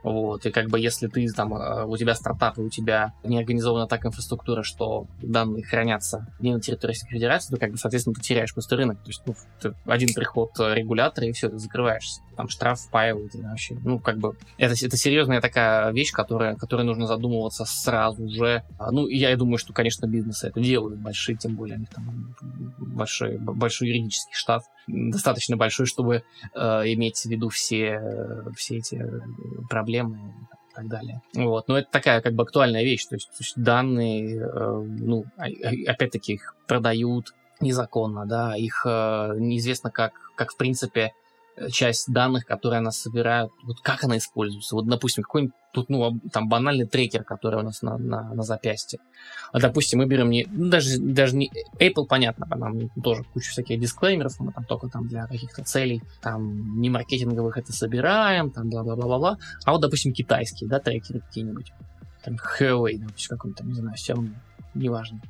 Вот, 0.03 0.47
и 0.47 0.51
как 0.51 0.69
бы 0.69 0.81
если 0.81 1.07
ты 1.09 1.27
там, 1.33 1.55
э, 1.55 1.85
у 1.85 1.97
тебя 1.97 2.15
стартап, 2.15 2.59
и 2.59 2.63
у 2.63 2.71
тебя 2.71 3.13
не 3.23 3.39
организована 3.39 3.87
так 3.87 4.05
инфраструктура, 4.07 4.63
что 4.63 5.07
данные 5.23 5.63
хранятся 5.63 6.27
не 6.41 6.55
на 6.55 6.61
территории 6.61 6.93
Российской 6.93 7.15
Федерации, 7.15 7.55
то 7.55 7.61
как 7.61 7.73
бы, 7.73 7.77
соответственно, 7.77 8.15
ты 8.15 8.23
теряешь 8.23 8.55
просто 8.55 8.77
рынок. 8.77 8.99
То 9.03 9.09
есть, 9.09 9.23
ну, 9.27 9.35
один 9.85 10.15
приход 10.15 10.53
регулятора, 10.59 11.27
и 11.27 11.33
все, 11.33 11.49
ты 11.49 11.59
закрываешься. 11.59 12.23
Там 12.37 12.49
штраф 12.49 12.81
впаивают, 12.81 13.35
вообще, 13.35 13.77
ну, 13.85 13.99
как 13.99 14.19
бы, 14.19 14.37
это, 14.57 14.75
это 14.75 14.97
серьезная 14.97 15.41
такая 15.41 15.93
вещь, 15.93 16.13
которая, 16.13 16.57
которой 16.57 16.85
нужно 16.85 17.07
задумываться 17.07 17.65
сразу 17.67 18.29
же. 18.29 18.65
А, 18.79 18.91
ну, 18.91 19.07
я 19.07 19.37
думаю, 19.37 19.59
что, 19.59 19.73
конечно, 19.73 20.07
бизнесы 20.07 20.49
это 20.49 20.61
делают, 20.61 20.99
большие, 20.99 21.37
тем 21.37 21.57
более, 21.57 21.77
у 21.77 21.81
них 21.81 21.91
там 21.91 22.35
большой, 22.79 23.37
большой 23.39 23.89
юридический 23.89 24.35
штат, 24.35 24.63
достаточно 24.87 25.57
большой, 25.57 25.87
чтобы 25.87 26.25
э, 26.55 26.61
иметь 26.93 27.19
в 27.19 27.27
виду 27.27 27.49
все, 27.51 28.01
все 28.57 28.79
эти 28.79 29.03
проблемы 29.69 29.90
и 29.99 30.75
так 30.75 30.89
далее. 30.89 31.23
Вот. 31.35 31.69
Но 31.69 31.79
это 31.79 31.89
такая 31.91 32.21
как 32.21 32.35
бы 32.35 32.43
актуальная 32.43 32.83
вещь, 32.83 33.07
то 33.07 33.17
есть, 33.17 33.29
то 33.29 33.37
есть 33.41 33.55
данные, 33.57 34.41
э, 34.41 34.85
ну, 34.87 35.25
а, 35.37 35.47
опять-таки 35.87 36.35
их 36.35 36.55
продают 36.67 37.35
незаконно, 37.61 38.27
да, 38.27 38.57
их 38.57 38.83
э, 38.87 39.35
неизвестно 39.39 39.91
как, 39.91 40.13
как 40.37 40.53
в 40.53 40.57
принципе 40.57 41.13
часть 41.73 42.13
данных, 42.13 42.47
которые 42.47 42.79
она 42.79 42.91
собирает, 42.91 43.51
вот 43.65 43.81
как 43.81 44.05
она 44.05 44.17
используется. 44.17 44.75
Вот, 44.75 44.87
допустим, 44.87 45.25
какой-нибудь 45.25 45.55
тут, 45.73 45.89
ну, 45.89 46.21
там 46.33 46.49
банальный 46.49 46.87
трекер, 46.87 47.23
который 47.25 47.61
у 47.61 47.63
нас 47.63 47.83
на, 47.83 47.99
на, 47.99 48.35
на 48.35 48.43
запястье. 48.43 48.99
А, 49.53 49.61
допустим, 49.61 49.99
мы 49.99 50.07
берем 50.07 50.31
не, 50.31 50.47
ну, 50.51 50.69
даже, 50.69 50.99
даже 50.99 51.37
не 51.37 51.51
Apple, 51.79 52.07
понятно, 52.07 52.47
нам 52.57 52.89
тоже 53.03 53.25
куча 53.33 53.51
всяких 53.51 53.81
дисклеймеров, 53.81 54.39
мы 54.41 54.53
там 54.53 54.65
только 54.65 54.89
там 54.89 55.07
для 55.07 55.27
каких-то 55.27 55.63
целей, 55.63 56.03
там, 56.23 56.81
не 56.81 56.91
маркетинговых 56.91 57.57
это 57.57 57.73
собираем, 57.73 58.51
там, 58.51 58.71
бла-бла-бла-бла. 58.71 59.39
А 59.65 59.73
вот, 59.73 59.81
допустим, 59.81 60.13
китайские, 60.13 60.69
да, 60.69 60.81
трекеры 60.81 61.21
какие-нибудь. 61.21 61.73
Там, 62.25 62.37
Huawei, 62.37 62.99
допустим, 62.99 63.37
какой-то, 63.37 63.65
не 63.65 63.75
знаю, 63.75 63.97
все 63.97 64.15
неважно. 64.75 65.21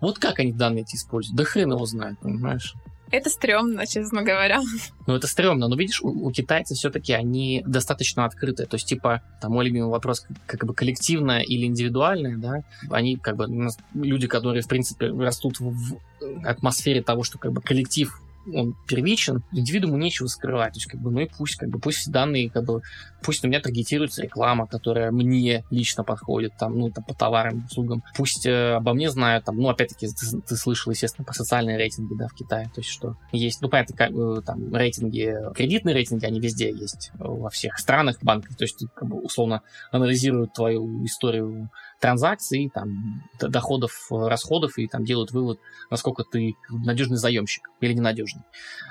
Вот 0.00 0.18
как 0.18 0.38
они 0.38 0.52
данные 0.52 0.82
эти 0.82 0.96
используют? 0.96 1.36
Да 1.36 1.44
хрен 1.44 1.72
его 1.72 1.84
знает, 1.84 2.18
понимаешь? 2.20 2.74
Это 3.10 3.28
стрёмно, 3.28 3.86
честно 3.86 4.22
говоря. 4.22 4.60
Ну, 5.06 5.14
это 5.14 5.26
стрёмно. 5.26 5.68
Но 5.68 5.76
видишь, 5.76 6.00
у, 6.02 6.08
у 6.08 6.30
китайцев 6.30 6.76
все-таки 6.78 7.12
они 7.12 7.62
достаточно 7.66 8.24
открыты. 8.24 8.66
То 8.66 8.76
есть, 8.76 8.86
типа, 8.86 9.22
там 9.40 9.52
мой 9.52 9.64
любимый 9.64 9.90
вопрос, 9.90 10.26
как 10.46 10.64
бы 10.64 10.74
коллективное 10.74 11.40
или 11.40 11.66
индивидуальное, 11.66 12.36
да, 12.36 12.62
они 12.90 13.16
как 13.16 13.36
бы 13.36 13.46
люди, 13.94 14.26
которые, 14.26 14.62
в 14.62 14.68
принципе, 14.68 15.08
растут 15.08 15.58
в 15.58 15.98
атмосфере 16.44 17.02
того, 17.02 17.24
что 17.24 17.38
как 17.38 17.52
бы 17.52 17.60
коллектив 17.60 18.20
он 18.54 18.76
первичен, 18.86 19.42
индивидууму 19.52 19.96
нечего 19.96 20.26
скрывать. 20.26 20.74
То 20.74 20.78
есть, 20.78 20.86
как 20.86 21.00
бы, 21.00 21.10
ну 21.10 21.20
и 21.20 21.26
пусть, 21.26 21.56
как 21.56 21.68
бы, 21.68 21.78
пусть 21.78 22.10
данные, 22.10 22.50
как 22.50 22.64
бы, 22.64 22.82
пусть 23.22 23.44
у 23.44 23.48
меня 23.48 23.60
таргетируется 23.60 24.22
реклама, 24.22 24.66
которая 24.66 25.10
мне 25.10 25.64
лично 25.70 26.04
подходит, 26.04 26.52
там, 26.58 26.78
ну, 26.78 26.90
там, 26.90 27.04
по 27.04 27.14
товарам, 27.14 27.64
услугам. 27.66 28.02
Пусть 28.16 28.46
э, 28.46 28.74
обо 28.74 28.94
мне 28.94 29.10
знают, 29.10 29.44
там, 29.44 29.56
ну, 29.56 29.68
опять-таки, 29.68 30.08
ты, 30.08 30.40
ты 30.40 30.56
слышал, 30.56 30.92
естественно, 30.92 31.24
про 31.24 31.34
социальные 31.34 31.76
рейтинги, 31.76 32.14
да, 32.14 32.28
в 32.28 32.34
Китае. 32.34 32.66
То 32.74 32.80
есть, 32.80 32.90
что 32.90 33.16
есть, 33.32 33.60
ну, 33.60 33.68
понятно, 33.68 33.96
как, 33.96 34.10
э, 34.10 34.42
там, 34.44 34.74
рейтинги, 34.74 35.34
кредитные 35.54 35.94
рейтинги, 35.94 36.24
они 36.24 36.40
везде 36.40 36.70
есть, 36.70 37.10
во 37.18 37.50
всех 37.50 37.78
странах 37.78 38.18
банков. 38.22 38.56
То 38.56 38.64
есть, 38.64 38.84
как 38.94 39.08
бы, 39.08 39.20
условно, 39.20 39.62
анализируют 39.90 40.52
твою 40.52 41.04
историю 41.04 41.70
транзакций, 42.00 42.70
там, 42.72 43.22
доходов, 43.38 44.08
расходов, 44.10 44.78
и 44.78 44.88
там 44.88 45.04
делают 45.04 45.32
вывод, 45.32 45.60
насколько 45.90 46.24
ты 46.24 46.54
надежный 46.68 47.18
заемщик 47.18 47.68
или 47.80 47.92
ненадежный. 47.92 48.42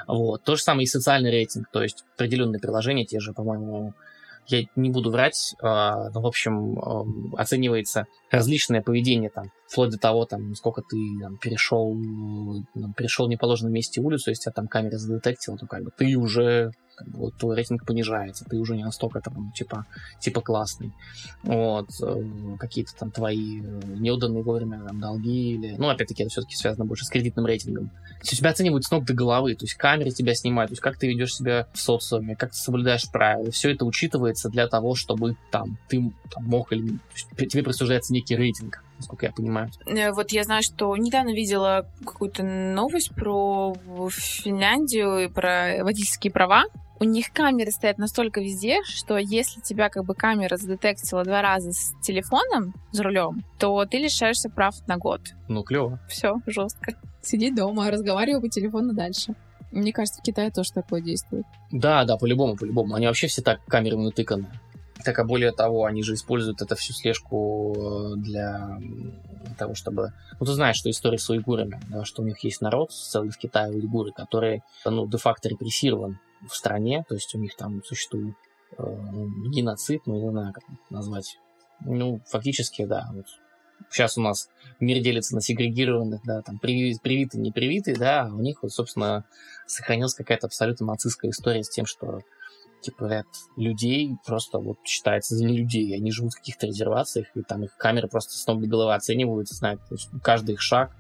Вот. 0.08 0.44
То 0.44 0.56
же 0.56 0.62
самое 0.62 0.84
и 0.84 0.88
социальный 0.88 1.32
рейтинг, 1.32 1.68
то 1.72 1.82
есть 1.82 2.06
определенные 2.16 2.60
приложения, 2.60 3.06
те 3.06 3.20
же, 3.20 3.34
по-моему, 3.34 3.94
я 4.48 4.64
не 4.76 4.90
буду 4.90 5.12
врать, 5.12 5.56
а, 5.62 6.10
но, 6.10 6.22
в 6.22 6.26
общем, 6.26 6.80
оценивается 7.38 8.08
различное 8.32 8.82
поведение, 8.82 9.30
там, 9.30 9.52
вплоть 9.68 9.92
до 9.92 10.00
того, 10.00 10.26
там, 10.26 10.56
сколько 10.56 10.82
ты 10.82 10.98
там, 11.22 11.38
перешел, 11.38 11.96
там, 12.74 12.94
перешел 12.94 13.28
в 13.28 13.30
неположенном 13.30 13.74
месте 13.74 14.02
улицу, 14.02 14.32
если 14.32 14.44
тебя 14.44 14.54
там 14.54 14.68
камера 14.68 14.98
задетектила, 14.98 15.58
то 15.58 15.68
как 15.68 15.84
бы 15.84 15.92
ты 15.96 16.16
уже 16.16 16.72
как 17.00 17.08
бы, 17.08 17.18
вот, 17.20 17.36
твой 17.36 17.56
рейтинг 17.56 17.86
понижается, 17.86 18.44
ты 18.44 18.58
уже 18.58 18.76
не 18.76 18.84
настолько 18.84 19.22
там, 19.22 19.54
типа, 19.56 19.86
типа 20.20 20.42
классный. 20.42 20.92
Вот, 21.44 21.90
э, 22.02 22.24
какие-то 22.60 22.94
там 22.96 23.10
твои 23.10 23.62
э, 23.62 23.82
неуданные 23.98 24.44
вовремя 24.44 24.84
там, 24.86 25.00
долги 25.00 25.54
или... 25.54 25.76
Ну, 25.78 25.88
опять-таки, 25.88 26.24
это 26.24 26.32
все-таки 26.32 26.56
связано 26.56 26.84
больше 26.84 27.06
с 27.06 27.10
кредитным 27.10 27.46
рейтингом. 27.46 27.90
Есть 28.22 28.38
тебя 28.38 28.50
оценивают 28.50 28.84
с 28.84 28.92
ног 28.92 29.06
до 29.06 29.14
головы, 29.14 29.56
то 29.56 29.64
есть 29.64 29.76
камеры 29.76 30.12
тебя 30.12 30.36
снимают, 30.36 30.72
то 30.72 30.74
есть 30.74 30.82
как 30.82 30.98
ты 30.98 31.08
ведешь 31.08 31.36
себя 31.36 31.68
в 31.72 31.80
социуме, 31.80 32.36
как 32.36 32.52
ты 32.52 32.58
соблюдаешь 32.58 33.10
правила. 33.10 33.50
Все 33.52 33.72
это 33.72 33.86
учитывается 33.86 34.50
для 34.50 34.68
того, 34.68 34.96
чтобы 34.96 35.38
там 35.52 35.78
ты 35.88 36.12
там, 36.30 36.44
мог 36.44 36.74
или... 36.74 37.00
Тебе 37.38 37.64
присуждается 37.64 38.12
некий 38.12 38.36
рейтинг 38.36 38.84
насколько 39.00 39.26
я 39.26 39.32
понимаю. 39.32 39.70
Э, 39.86 40.12
вот 40.12 40.32
я 40.32 40.44
знаю, 40.44 40.62
что 40.62 40.96
недавно 40.96 41.34
видела 41.34 41.88
какую-то 42.06 42.44
новость 42.44 43.16
про 43.16 43.74
Финляндию 44.10 45.20
и 45.24 45.28
про 45.28 45.84
водительские 45.84 46.32
права. 46.32 46.66
У 47.00 47.06
них 47.06 47.32
камеры 47.32 47.72
стоят 47.72 47.98
настолько 47.98 48.42
везде, 48.42 48.84
что 48.84 49.18
если 49.18 49.62
тебя 49.62 49.90
как 49.90 50.06
бы 50.06 50.14
камера 50.16 50.58
задетектила 50.58 51.24
два 51.24 51.42
раза 51.42 51.72
с 51.72 51.94
телефоном 52.02 52.74
за 52.92 53.04
рулем, 53.04 53.44
то 53.58 53.86
ты 53.86 53.98
лишаешься 53.98 54.50
прав 54.50 54.76
на 54.88 54.98
год. 54.98 55.22
Ну, 55.48 55.64
клево. 55.64 56.00
Все, 56.10 56.36
жестко. 56.46 56.94
Сиди 57.22 57.52
дома, 57.52 57.90
разговаривай 57.90 58.42
по 58.42 58.50
телефону 58.50 58.94
дальше. 58.94 59.36
Мне 59.72 59.94
кажется, 59.94 60.20
в 60.22 60.24
Китае 60.24 60.52
тоже 60.52 60.72
такое 60.74 61.02
действует. 61.02 61.46
Да, 61.72 62.04
да, 62.04 62.18
по-любому, 62.18 62.56
по-любому. 62.56 62.96
Они 62.96 63.06
вообще 63.06 63.28
все 63.28 63.42
так 63.42 63.64
камерами 63.66 64.06
натыканы. 64.06 64.48
Так, 65.06 65.18
а 65.20 65.24
более 65.24 65.54
того, 65.54 65.86
они 65.86 66.04
же 66.04 66.16
используют 66.16 66.62
это 66.62 66.76
всю 66.76 66.92
слежку 66.92 67.74
э, 67.78 68.16
для 68.18 68.80
того, 69.58 69.74
чтобы... 69.74 70.12
Ну, 70.40 70.46
ты 70.46 70.52
знаешь, 70.52 70.76
что 70.76 70.90
история 70.90 71.18
с 71.18 71.30
уйгурами, 71.30 71.80
да, 71.88 72.04
что 72.04 72.22
у 72.22 72.26
них 72.26 72.44
есть 72.44 72.60
народ 72.60 72.92
целый 72.92 73.30
в 73.30 73.38
Китае, 73.38 73.72
уйгуры, 73.72 74.12
который, 74.12 74.62
ну, 74.84 75.08
де-факто 75.08 75.48
репрессирован 75.48 76.20
в 76.48 76.56
стране, 76.56 77.04
то 77.08 77.16
есть 77.16 77.34
у 77.36 77.40
них 77.40 77.56
там 77.56 77.84
существует 77.84 78.36
э, 78.78 78.84
геноцид, 79.48 80.02
ну, 80.06 80.22
не 80.22 80.30
знаю, 80.30 80.54
как 80.54 80.64
назвать. 80.90 81.38
Ну, 81.82 82.22
фактически, 82.28 82.86
да, 82.86 83.10
вот 83.14 83.26
сейчас 83.90 84.18
у 84.18 84.22
нас 84.22 84.50
мир 84.80 85.02
делится 85.02 85.36
на 85.36 85.42
сегрегированных, 85.42 86.22
да, 86.24 86.42
там, 86.42 86.60
привитый, 86.60 87.40
не 87.40 87.52
привитый, 87.52 87.96
да, 87.96 88.24
а 88.24 88.34
у 88.34 88.42
них 88.42 88.62
вот, 88.62 88.72
собственно, 88.72 89.26
сохранилась 89.68 90.14
какая-то 90.14 90.48
абсолютно 90.48 90.86
нацистская 90.86 91.32
история 91.32 91.64
с 91.64 91.70
тем, 91.70 91.86
что 91.86 92.20
типа 92.82 93.06
ряд 93.06 93.26
людей 93.58 94.16
просто 94.26 94.58
вот 94.60 94.78
считается 94.86 95.36
за 95.36 95.46
людей. 95.46 95.96
Они 95.96 96.12
живут 96.12 96.34
в 96.34 96.38
каких-то 96.38 96.68
резервациях, 96.68 97.28
и 97.36 97.42
там 97.42 97.64
их 97.64 97.76
камеры 97.78 98.08
просто 98.08 98.34
с 98.34 98.48
ног 98.48 98.62
до 98.62 98.68
головы 98.68 98.94
оценивают, 98.94 99.50
знают 99.50 99.82
каждый 100.24 100.54
их 100.54 100.62
шаг. 100.62 100.96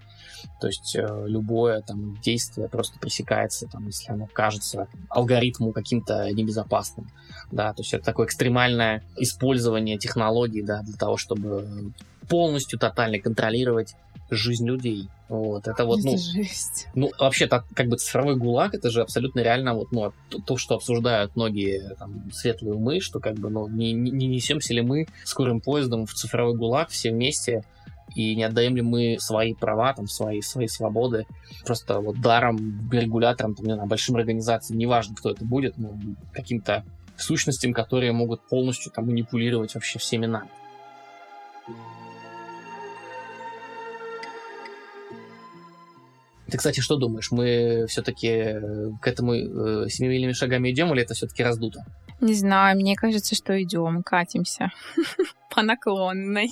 То 0.60 0.68
есть 0.68 0.96
э, 0.96 1.26
любое 1.28 1.82
там 1.82 2.20
действие 2.22 2.70
просто 2.70 3.00
пресекается, 3.00 3.68
там, 3.68 3.86
если 3.88 4.12
оно 4.12 4.28
кажется 4.32 4.88
алгоритму 5.10 5.72
каким-то 5.72 6.30
небезопасным. 6.32 7.10
Да, 7.52 7.74
то 7.74 7.82
есть 7.82 7.94
это 7.94 8.06
такое 8.06 8.28
экстремальное 8.28 9.04
использование 9.18 9.98
технологий 9.98 10.62
да, 10.62 10.82
для 10.82 10.98
того, 10.98 11.18
чтобы 11.18 11.94
полностью 12.28 12.78
тотально 12.78 13.20
контролировать 13.20 13.96
жизнь 14.32 14.68
людей. 14.68 15.10
Вот, 15.28 15.68
это 15.68 15.86
вот, 15.86 16.00
ну, 16.04 16.18
жесть. 16.18 16.88
ну, 16.96 17.12
вообще-то, 17.20 17.64
как 17.76 17.88
бы 17.88 17.98
цифровой 17.98 18.36
гулаг, 18.36 18.74
это 18.74 18.90
же 18.90 19.02
абсолютно 19.02 19.42
реально 19.42 19.76
вот, 19.76 19.92
ну, 19.92 20.12
то, 20.46 20.58
что 20.58 20.76
обсуждают 20.76 21.36
многие 21.36 21.96
там, 22.00 22.32
светлые 22.32 22.74
умы, 22.74 23.00
что 23.00 23.20
как 23.20 23.36
бы, 23.36 23.50
ну, 23.50 23.68
не, 23.68 23.94
не 23.94 24.28
несемся 24.28 24.74
ли 24.74 24.82
мы 24.82 25.08
скорым 25.26 25.62
поездом 25.62 26.08
в 26.08 26.14
цифровой 26.14 26.56
гулаг 26.56 26.90
все 26.90 27.12
вместе, 27.12 27.64
и 28.16 28.36
не 28.36 28.44
отдаем 28.44 28.76
ли 28.76 28.82
мы 28.82 29.18
свои 29.20 29.54
права, 29.54 29.94
там, 29.94 30.08
свои, 30.08 30.42
свои 30.42 30.68
свободы 30.68 31.26
просто 31.66 32.00
вот 32.00 32.20
даром, 32.20 32.90
регуляторам, 32.92 33.56
там, 33.56 33.66
не 33.66 33.74
знаю, 33.74 33.88
большим 33.88 34.16
организациям, 34.16 34.80
неважно, 34.80 35.16
кто 35.16 35.32
это 35.32 35.46
будет, 35.46 35.78
ну, 35.78 35.98
каким-то 36.34 36.84
сущностям, 37.18 37.74
которые 37.74 38.12
могут 38.12 38.42
полностью 38.48 38.92
там 38.92 39.08
манипулировать 39.08 39.76
вообще 39.76 40.00
всеми 40.00 40.26
нами. 40.26 40.50
Ты, 46.50 46.58
кстати, 46.58 46.80
что 46.80 46.96
думаешь? 46.98 47.30
Мы 47.32 47.86
все-таки 47.88 48.28
э, 48.28 48.90
к 49.02 49.08
этому 49.08 49.34
э, 49.34 49.90
семимильными 49.90 50.32
шагами 50.32 50.72
идем 50.72 50.92
или 50.94 51.04
это 51.04 51.14
все-таки 51.14 51.44
раздуто? 51.44 51.86
Не 52.22 52.34
знаю, 52.34 52.76
мне 52.76 52.96
кажется, 52.96 53.36
что 53.36 53.62
идем, 53.62 54.04
катимся 54.04 54.72
по 55.56 55.62
наклонной. 55.62 56.50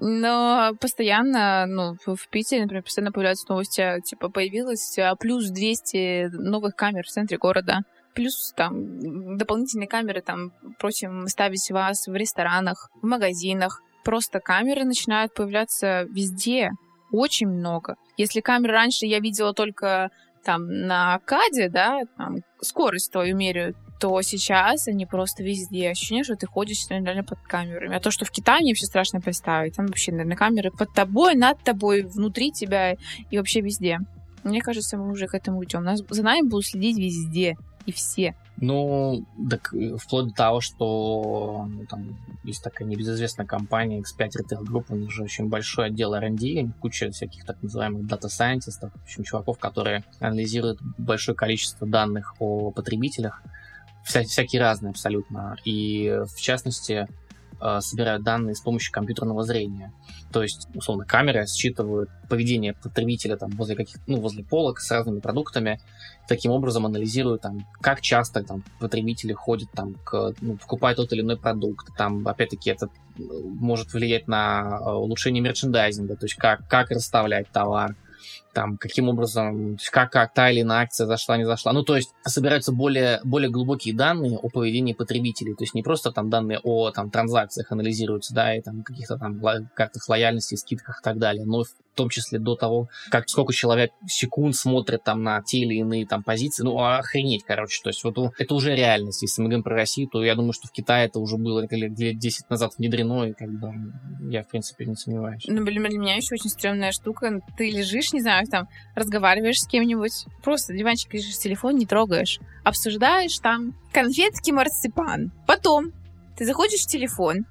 Но 0.00 0.72
постоянно, 0.80 1.66
ну, 1.66 1.94
в 2.06 2.28
Питере, 2.30 2.62
например, 2.62 2.82
постоянно 2.82 3.12
появляются 3.12 3.46
новости, 3.50 4.00
типа, 4.02 4.30
появилось 4.30 4.98
а, 4.98 5.14
плюс 5.14 5.50
200 5.50 6.30
новых 6.32 6.74
камер 6.74 7.04
в 7.04 7.10
центре 7.10 7.36
города. 7.36 7.80
Плюс 8.14 8.54
там 8.56 9.36
дополнительные 9.36 9.88
камеры, 9.88 10.22
там, 10.22 10.52
просим 10.78 11.28
ставить 11.28 11.70
вас 11.70 12.06
в 12.06 12.14
ресторанах, 12.14 12.90
в 13.02 13.06
магазинах. 13.06 13.82
Просто 14.02 14.40
камеры 14.40 14.84
начинают 14.84 15.34
появляться 15.34 16.06
везде 16.10 16.70
очень 17.12 17.48
много. 17.48 17.96
Если 18.16 18.40
камеры 18.40 18.72
раньше 18.72 19.04
я 19.04 19.20
видела 19.20 19.52
только 19.52 20.10
там 20.44 20.66
на 20.66 21.18
КАДе, 21.26 21.68
да, 21.68 22.00
там 22.16 22.38
скорость 22.62 23.12
твою 23.12 23.36
меряют, 23.36 23.76
то 24.00 24.20
сейчас 24.22 24.88
они 24.88 25.04
просто 25.04 25.42
везде. 25.42 25.90
Ощущение, 25.90 26.24
что 26.24 26.34
ты 26.34 26.46
ходишь 26.46 26.88
реально 26.88 27.22
под 27.22 27.38
камерами. 27.40 27.96
А 27.96 28.00
то, 28.00 28.10
что 28.10 28.24
в 28.24 28.30
Китае, 28.30 28.62
мне 28.62 28.72
вообще 28.72 28.86
страшно 28.86 29.20
представить. 29.20 29.76
Там 29.76 29.86
вообще, 29.86 30.10
наверное, 30.10 30.36
камеры 30.36 30.70
под 30.70 30.92
тобой, 30.94 31.34
над 31.34 31.62
тобой, 31.62 32.02
внутри 32.02 32.50
тебя 32.50 32.96
и 33.30 33.38
вообще 33.38 33.60
везде. 33.60 33.98
Мне 34.42 34.62
кажется, 34.62 34.96
мы 34.96 35.10
уже 35.10 35.26
к 35.26 35.34
этому 35.34 35.62
идем. 35.64 35.84
Нас, 35.84 36.02
за 36.08 36.22
нами 36.22 36.48
будут 36.48 36.66
следить 36.66 36.96
везде 36.96 37.56
и 37.84 37.92
все. 37.92 38.34
Ну, 38.56 39.24
так 39.50 39.72
э, 39.74 39.96
вплоть 39.96 40.28
до 40.28 40.34
того, 40.34 40.60
что 40.60 41.66
ну, 41.68 41.84
там 41.86 42.16
есть 42.44 42.62
такая 42.62 42.86
небезызвестная 42.88 43.46
компания 43.46 44.00
X5 44.00 44.28
Retail 44.28 44.64
Group, 44.64 44.86
у 44.90 44.96
них 44.96 45.10
же 45.10 45.22
очень 45.22 45.48
большой 45.48 45.86
отдел 45.86 46.14
R&D, 46.14 46.70
куча 46.80 47.10
всяких 47.10 47.44
так 47.44 47.62
называемых 47.62 48.06
дата-сайентистов, 48.06 48.92
в 48.92 49.02
общем, 49.02 49.24
чуваков, 49.24 49.58
которые 49.58 50.04
анализируют 50.20 50.78
большое 50.98 51.36
количество 51.36 51.86
данных 51.86 52.34
о 52.38 52.70
потребителях, 52.70 53.42
вся, 54.04 54.22
всякие 54.22 54.60
разные 54.60 54.90
абсолютно. 54.90 55.56
И 55.64 56.22
в 56.26 56.40
частности, 56.40 57.06
Э, 57.62 57.80
собирают 57.82 58.22
данные 58.22 58.54
с 58.54 58.60
помощью 58.60 58.90
компьютерного 58.90 59.42
зрения. 59.42 59.92
То 60.32 60.42
есть, 60.42 60.66
условно, 60.74 61.04
камеры 61.04 61.46
считывают 61.46 62.08
поведение 62.30 62.72
потребителя 62.72 63.36
там, 63.36 63.50
возле 63.50 63.76
каких 63.76 63.96
ну, 64.06 64.18
возле 64.18 64.42
полок 64.42 64.80
с 64.80 64.90
разными 64.90 65.20
продуктами, 65.20 65.78
таким 66.26 66.52
образом 66.52 66.86
анализируют, 66.86 67.42
там, 67.42 67.66
как 67.82 68.00
часто 68.00 68.42
там, 68.42 68.64
потребители 68.78 69.34
ходят, 69.34 69.70
там, 69.72 69.94
к, 70.04 70.32
ну, 70.40 70.56
покупают 70.56 70.96
тот 70.96 71.12
или 71.12 71.20
иной 71.20 71.36
продукт. 71.36 71.88
Там, 71.98 72.26
опять-таки, 72.26 72.70
это 72.70 72.86
э, 72.86 73.22
может 73.44 73.92
влиять 73.92 74.26
на 74.26 74.78
э, 74.80 74.92
улучшение 74.92 75.42
мерчендайзинга, 75.42 76.16
то 76.16 76.24
есть 76.24 76.36
как, 76.36 76.66
как 76.66 76.90
расставлять 76.90 77.48
товар, 77.50 77.94
там, 78.52 78.76
каким 78.76 79.08
образом, 79.08 79.78
как, 79.92 80.12
как 80.12 80.34
та 80.34 80.50
или 80.50 80.62
иная 80.62 80.82
акция 80.82 81.06
зашла, 81.06 81.36
не 81.36 81.44
зашла. 81.44 81.72
Ну, 81.72 81.82
то 81.82 81.96
есть 81.96 82.12
собираются 82.24 82.72
более, 82.72 83.20
более 83.24 83.50
глубокие 83.50 83.94
данные 83.94 84.38
о 84.38 84.48
поведении 84.48 84.92
потребителей, 84.92 85.54
то 85.54 85.64
есть 85.64 85.74
не 85.74 85.82
просто 85.82 86.10
там 86.10 86.30
данные 86.30 86.60
о 86.62 86.90
там, 86.90 87.10
транзакциях 87.10 87.70
анализируются, 87.72 88.34
да, 88.34 88.54
и 88.54 88.60
там 88.60 88.82
каких-то 88.82 89.18
там 89.18 89.40
картах 89.74 90.08
лояльности, 90.08 90.54
скидках 90.54 91.00
и 91.00 91.04
так 91.04 91.18
далее, 91.18 91.44
но 91.44 91.64
в 91.92 91.96
том 91.96 92.08
числе 92.08 92.38
до 92.38 92.54
того, 92.56 92.88
как 93.10 93.28
сколько 93.28 93.52
человек 93.52 93.90
секунд 94.06 94.54
смотрит 94.54 95.02
там 95.04 95.22
на 95.22 95.42
те 95.42 95.58
или 95.58 95.74
иные 95.74 96.06
там 96.06 96.22
позиции, 96.22 96.62
ну, 96.62 96.78
охренеть, 96.78 97.44
короче, 97.44 97.80
то 97.82 97.90
есть 97.90 98.04
вот 98.04 98.16
это 98.38 98.54
уже 98.54 98.74
реальность, 98.74 99.22
если 99.22 99.42
мы 99.42 99.48
говорим 99.48 99.64
про 99.64 99.76
Россию, 99.76 100.08
то 100.08 100.22
я 100.22 100.34
думаю, 100.34 100.52
что 100.52 100.68
в 100.68 100.72
Китае 100.72 101.06
это 101.06 101.18
уже 101.18 101.36
было 101.36 101.66
лет 101.70 102.18
10 102.18 102.50
назад 102.50 102.72
внедрено, 102.78 103.24
и 103.24 103.32
как 103.32 103.50
бы 103.50 103.72
я, 104.30 104.42
в 104.42 104.48
принципе, 104.48 104.86
не 104.86 104.96
сомневаюсь. 104.96 105.44
Ну, 105.46 105.64
для 105.64 105.80
меня 105.80 106.16
еще 106.16 106.34
очень 106.34 106.50
стрёмная 106.50 106.92
штука, 106.92 107.40
ты 107.56 107.70
лежишь, 107.70 108.12
не 108.12 108.20
знаю, 108.20 108.46
там, 108.46 108.68
разговариваешь 108.94 109.60
с 109.60 109.66
кем-нибудь, 109.66 110.26
просто 110.42 110.74
диванчик 110.74 111.12
лежишь, 111.14 111.38
телефон 111.38 111.76
не 111.76 111.86
трогаешь, 111.86 112.38
обсуждаешь 112.64 113.38
там 113.38 113.74
конфетки 113.92 114.50
марципан. 114.50 115.32
Потом 115.46 115.92
ты 116.36 116.46
заходишь 116.46 116.82
в 116.82 116.86
телефон, 116.86 117.46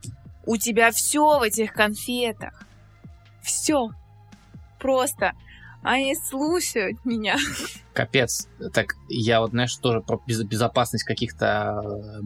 у 0.46 0.58
тебя 0.58 0.92
все 0.92 1.40
в 1.40 1.44
этих 1.44 1.74
конфетах. 1.74 2.66
Все. 3.42 3.90
Просто. 4.80 5.34
Они 5.82 6.16
слушают 6.16 7.06
меня. 7.06 7.38
Капец. 7.94 8.48
Так, 8.74 8.96
я 9.08 9.40
вот, 9.40 9.52
знаешь, 9.52 9.76
тоже 9.78 10.02
про 10.02 10.22
безопасность 10.28 11.06
каких-то 11.06 12.22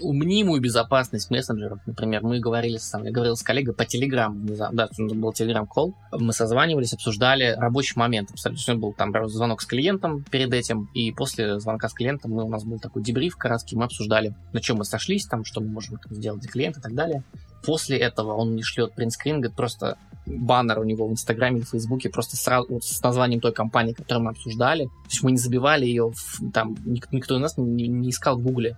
мнимую 0.00 0.60
безопасность 0.60 1.30
мессенджеров. 1.30 1.78
Например, 1.86 2.22
мы 2.22 2.40
говорили 2.40 2.76
с, 2.78 2.92
я 2.98 3.10
говорил 3.10 3.36
с 3.36 3.42
коллегой 3.42 3.74
по 3.74 3.84
Телеграму, 3.84 4.48
да, 4.72 4.88
был 4.98 5.32
Телеграм-колл, 5.32 5.94
мы 6.12 6.32
созванивались, 6.32 6.92
обсуждали 6.92 7.54
рабочий 7.56 7.94
момент. 7.96 8.30
Абсолютно 8.30 8.76
был 8.76 8.92
там 8.94 9.12
звонок 9.28 9.62
с 9.62 9.66
клиентом 9.66 10.24
перед 10.24 10.52
этим, 10.52 10.88
и 10.94 11.12
после 11.12 11.60
звонка 11.60 11.88
с 11.88 11.92
клиентом 11.92 12.32
мы, 12.32 12.44
у 12.44 12.48
нас 12.48 12.64
был 12.64 12.80
такой 12.80 13.02
дебриф 13.02 13.36
краткий, 13.36 13.76
мы 13.76 13.84
обсуждали, 13.84 14.34
на 14.52 14.60
чем 14.60 14.78
мы 14.78 14.84
сошлись, 14.84 15.26
там, 15.26 15.44
что 15.44 15.60
мы 15.60 15.68
можем 15.68 16.00
сделать 16.10 16.40
для 16.40 16.50
клиента 16.50 16.80
и 16.80 16.82
так 16.82 16.94
далее. 16.94 17.22
После 17.64 17.96
этого 17.96 18.32
он 18.34 18.52
мне 18.52 18.62
шлет 18.62 18.94
принтскрин, 18.94 19.36
говорит, 19.36 19.56
просто 19.56 19.98
баннер 20.26 20.78
у 20.78 20.84
него 20.84 21.06
в 21.06 21.12
Инстаграме 21.12 21.58
или 21.58 21.64
Фейсбуке 21.64 22.10
просто 22.10 22.36
сразу 22.36 22.80
с 22.80 23.02
названием 23.02 23.40
той 23.40 23.52
компании, 23.52 23.92
которую 23.92 24.24
мы 24.24 24.30
обсуждали. 24.30 24.84
То 24.84 25.10
есть 25.10 25.22
мы 25.22 25.32
не 25.32 25.38
забивали 25.38 25.84
ее, 25.84 26.10
в, 26.12 26.50
там 26.52 26.76
никто 26.84 27.36
из 27.36 27.40
нас 27.40 27.56
не, 27.56 27.88
не 27.88 28.10
искал 28.10 28.38
в 28.38 28.42
Гугле 28.42 28.76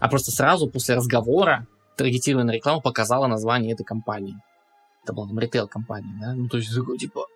а 0.00 0.08
просто 0.08 0.30
сразу 0.30 0.68
после 0.68 0.94
разговора 0.94 1.66
таргетированная 1.96 2.54
реклама 2.54 2.80
показала 2.80 3.26
название 3.26 3.72
этой 3.72 3.84
компании. 3.84 4.36
Это 5.02 5.12
была 5.12 5.28
ритейл-компания, 5.40 6.16
да? 6.20 6.34
Ну, 6.34 6.48
то 6.48 6.58
есть, 6.58 6.74
такой, 6.74 6.98
типа, 6.98 7.26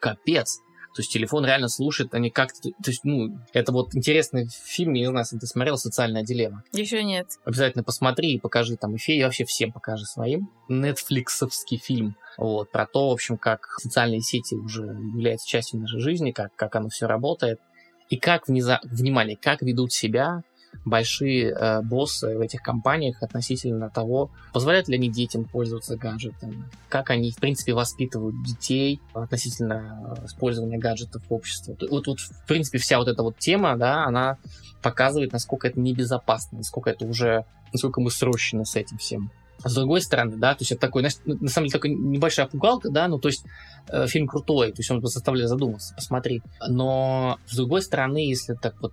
капец. 0.00 0.60
То 0.96 1.02
есть 1.02 1.12
телефон 1.12 1.44
реально 1.44 1.68
слушает, 1.68 2.14
они 2.14 2.30
как-то... 2.30 2.70
То 2.82 2.90
есть, 2.90 3.04
ну, 3.04 3.38
это 3.52 3.70
вот 3.70 3.94
интересный 3.94 4.48
фильм, 4.64 4.94
я 4.94 5.00
не 5.00 5.06
знаю, 5.10 5.24
если 5.24 5.36
ты 5.36 5.46
смотрел 5.46 5.76
«Социальная 5.76 6.22
дилемма». 6.22 6.64
Еще 6.72 7.04
нет. 7.04 7.26
Обязательно 7.44 7.84
посмотри 7.84 8.32
и 8.32 8.40
покажи 8.40 8.76
там 8.76 8.96
эфир, 8.96 9.16
и 9.16 9.22
вообще 9.22 9.44
всем 9.44 9.72
покажи 9.72 10.06
своим. 10.06 10.48
Нетфликсовский 10.70 11.76
фильм. 11.76 12.16
Вот, 12.38 12.72
про 12.72 12.86
то, 12.86 13.10
в 13.10 13.12
общем, 13.12 13.36
как 13.36 13.66
социальные 13.78 14.22
сети 14.22 14.54
уже 14.54 14.84
являются 14.84 15.46
частью 15.46 15.80
нашей 15.80 16.00
жизни, 16.00 16.30
как, 16.30 16.56
как 16.56 16.74
оно 16.76 16.88
все 16.88 17.06
работает. 17.06 17.60
И 18.08 18.16
как, 18.16 18.48
внеза... 18.48 18.80
внимание, 18.84 19.36
как 19.36 19.60
ведут 19.60 19.92
себя 19.92 20.44
большие 20.84 21.50
э, 21.50 21.82
боссы 21.82 22.36
в 22.36 22.40
этих 22.40 22.62
компаниях 22.62 23.22
относительно 23.22 23.90
того, 23.90 24.30
позволяют 24.52 24.88
ли 24.88 24.96
они 24.96 25.08
детям 25.08 25.44
пользоваться 25.44 25.96
гаджетами, 25.96 26.64
как 26.88 27.10
они, 27.10 27.30
в 27.30 27.36
принципе, 27.36 27.74
воспитывают 27.74 28.42
детей 28.44 29.00
относительно 29.14 30.16
использования 30.24 30.78
гаджетов 30.78 31.22
в 31.28 31.32
обществе. 31.32 31.76
Вот, 31.90 32.06
вот, 32.06 32.20
в 32.20 32.46
принципе, 32.46 32.78
вся 32.78 32.98
вот 32.98 33.08
эта 33.08 33.22
вот 33.22 33.38
тема, 33.38 33.76
да, 33.76 34.04
она 34.04 34.38
показывает, 34.82 35.32
насколько 35.32 35.68
это 35.68 35.80
небезопасно, 35.80 36.58
насколько 36.58 36.90
это 36.90 37.06
уже, 37.06 37.44
насколько 37.72 38.00
мы 38.00 38.10
срощены 38.10 38.64
с 38.64 38.76
этим 38.76 38.98
всем. 38.98 39.30
С 39.64 39.74
другой 39.74 40.02
стороны, 40.02 40.36
да, 40.36 40.54
то 40.54 40.60
есть 40.60 40.72
это 40.72 40.82
такой, 40.82 41.02
на 41.02 41.10
самом 41.10 41.68
деле, 41.68 41.70
такой 41.70 41.90
небольшая 41.90 42.46
пугалка, 42.46 42.90
да, 42.90 43.08
ну, 43.08 43.18
то 43.18 43.28
есть 43.28 43.44
э, 43.88 44.06
фильм 44.06 44.28
крутой, 44.28 44.70
то 44.70 44.80
есть 44.80 44.90
он 44.90 45.04
заставляет 45.04 45.48
задуматься, 45.48 45.94
посмотри. 45.94 46.42
Но, 46.68 47.38
с 47.46 47.56
другой 47.56 47.82
стороны, 47.82 48.18
если 48.18 48.54
так 48.54 48.80
вот 48.82 48.92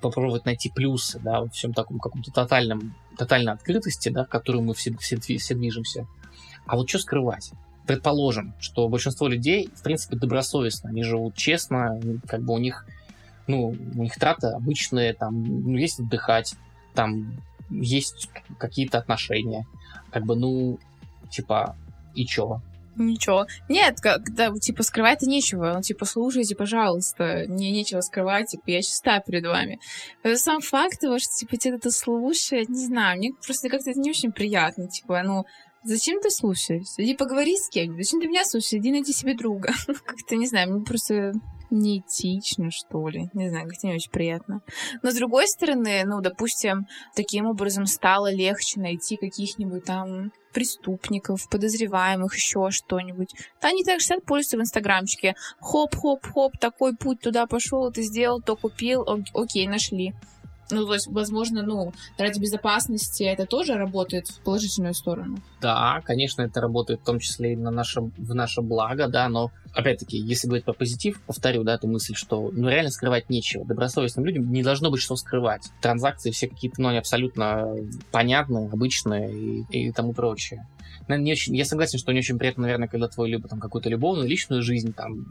попробовать 0.00 0.44
найти 0.44 0.70
плюсы, 0.70 1.18
да, 1.20 1.40
во 1.40 1.48
всем 1.48 1.72
таком 1.72 1.98
каком-то 1.98 2.30
тотальном, 2.30 2.94
тотальной 3.16 3.52
открытости, 3.52 4.08
да, 4.08 4.24
в 4.24 4.28
которую 4.28 4.64
мы 4.64 4.74
все, 4.74 4.96
все, 4.98 5.16
все 5.18 5.54
движемся. 5.54 6.06
А 6.66 6.76
вот 6.76 6.88
что 6.88 6.98
скрывать? 6.98 7.52
Предположим, 7.86 8.54
что 8.60 8.88
большинство 8.88 9.28
людей, 9.28 9.68
в 9.74 9.82
принципе, 9.82 10.16
добросовестно, 10.16 10.90
они 10.90 11.02
живут 11.02 11.34
честно, 11.34 12.00
как 12.28 12.42
бы 12.42 12.54
у 12.54 12.58
них, 12.58 12.86
ну, 13.46 13.74
у 13.94 14.02
них 14.02 14.14
траты 14.14 14.48
обычные, 14.48 15.14
там, 15.14 15.42
ну, 15.42 15.76
есть 15.76 15.98
отдыхать, 15.98 16.54
там, 16.94 17.40
есть 17.70 18.28
какие-то 18.58 18.98
отношения, 18.98 19.66
как 20.10 20.24
бы, 20.24 20.36
ну, 20.36 20.78
типа, 21.30 21.76
и 22.14 22.24
чё? 22.24 22.60
Ничего. 22.96 23.46
Нет, 23.68 24.00
когда, 24.00 24.52
типа, 24.58 24.82
скрывать-то 24.82 25.26
нечего. 25.26 25.72
Ну, 25.74 25.82
типа, 25.82 26.04
слушайте, 26.04 26.54
пожалуйста, 26.54 27.44
мне 27.48 27.70
нечего 27.70 28.00
скрывать, 28.00 28.48
типа, 28.48 28.64
я 28.66 28.82
чиста 28.82 29.20
перед 29.20 29.44
вами. 29.44 29.80
Это 30.22 30.36
сам 30.36 30.60
факт 30.60 31.00
того, 31.00 31.18
что, 31.18 31.30
типа, 31.30 31.56
тебе 31.56 31.76
это 31.76 31.90
слушать, 31.90 32.68
не 32.68 32.86
знаю, 32.86 33.18
мне 33.18 33.32
просто 33.44 33.68
как-то 33.68 33.90
это 33.90 34.00
не 34.00 34.10
очень 34.10 34.32
приятно, 34.32 34.88
типа, 34.88 35.22
ну, 35.22 35.44
Зачем 35.84 36.20
ты 36.20 36.30
слушаешь? 36.30 36.86
Иди 36.96 37.16
поговори 37.16 37.56
с 37.56 37.68
кем-нибудь. 37.68 38.04
Зачем 38.04 38.20
ты 38.20 38.28
меня 38.28 38.44
слушаешь? 38.44 38.80
Иди 38.80 38.92
найди 38.92 39.12
себе 39.12 39.34
друга. 39.34 39.72
Как-то, 39.86 40.36
не 40.36 40.46
знаю, 40.46 40.72
мне 40.72 40.84
просто 40.84 41.32
неэтично, 41.72 42.70
что 42.70 43.08
ли. 43.08 43.30
Не 43.34 43.48
знаю, 43.48 43.68
как-то 43.68 43.86
не 43.86 43.94
очень 43.94 44.10
приятно. 44.10 44.60
Но 45.02 45.10
с 45.10 45.14
другой 45.14 45.48
стороны, 45.48 46.02
ну, 46.04 46.20
допустим, 46.20 46.86
таким 47.16 47.46
образом 47.46 47.86
стало 47.86 48.32
легче 48.32 48.80
найти 48.80 49.16
каких-нибудь 49.16 49.84
там 49.84 50.32
преступников, 50.52 51.48
подозреваемых, 51.48 52.34
еще 52.34 52.70
что-нибудь. 52.70 53.34
Да 53.60 53.68
они 53.68 53.84
также 53.84 54.06
сидят, 54.06 54.24
пользуются 54.24 54.58
в 54.58 54.60
инстаграмчике. 54.60 55.34
Хоп-хоп-хоп, 55.60 56.58
такой 56.58 56.94
путь 56.94 57.20
туда 57.20 57.46
пошел, 57.46 57.90
ты 57.90 58.02
сделал, 58.02 58.40
то 58.40 58.54
купил, 58.54 59.06
окей, 59.32 59.66
нашли. 59.66 60.14
Ну, 60.70 60.86
то 60.86 60.94
есть, 60.94 61.06
возможно, 61.08 61.62
ну, 61.62 61.92
ради 62.16 62.40
безопасности 62.40 63.24
это 63.24 63.46
тоже 63.46 63.74
работает 63.74 64.28
в 64.28 64.42
положительную 64.42 64.94
сторону. 64.94 65.36
Да, 65.60 66.00
конечно, 66.04 66.42
это 66.42 66.60
работает 66.60 67.00
в 67.00 67.04
том 67.04 67.18
числе 67.18 67.52
и 67.52 67.56
на 67.56 67.70
наше, 67.70 68.00
в 68.00 68.34
наше 68.34 68.62
благо, 68.62 69.08
да, 69.08 69.28
но, 69.28 69.50
опять-таки, 69.74 70.18
если 70.18 70.46
говорить 70.46 70.64
про 70.64 70.72
позитив, 70.72 71.20
повторю, 71.22 71.64
да, 71.64 71.74
эту 71.74 71.88
мысль, 71.88 72.14
что, 72.14 72.50
ну, 72.52 72.68
реально 72.68 72.90
скрывать 72.90 73.30
нечего. 73.30 73.64
Добросовестным 73.64 74.24
людям 74.24 74.50
не 74.52 74.62
должно 74.62 74.90
быть 74.90 75.00
что 75.00 75.16
скрывать. 75.16 75.68
Транзакции 75.80 76.30
все 76.30 76.48
какие-то, 76.48 76.80
ну, 76.80 76.88
они 76.88 76.98
абсолютно 76.98 77.74
понятные, 78.10 78.68
обычные 78.68 79.64
и, 79.70 79.88
и 79.88 79.92
тому 79.92 80.12
прочее 80.12 80.66
не 81.08 81.32
очень, 81.32 81.56
я 81.56 81.64
согласен, 81.64 81.98
что 81.98 82.12
не 82.12 82.20
очень 82.20 82.38
приятно, 82.38 82.62
наверное, 82.62 82.88
когда 82.88 83.08
твою 83.08 83.30
либо 83.30 83.48
там 83.48 83.60
какую-то 83.60 83.88
любовную, 83.88 84.28
личную 84.28 84.62
жизнь 84.62 84.92
там 84.92 85.26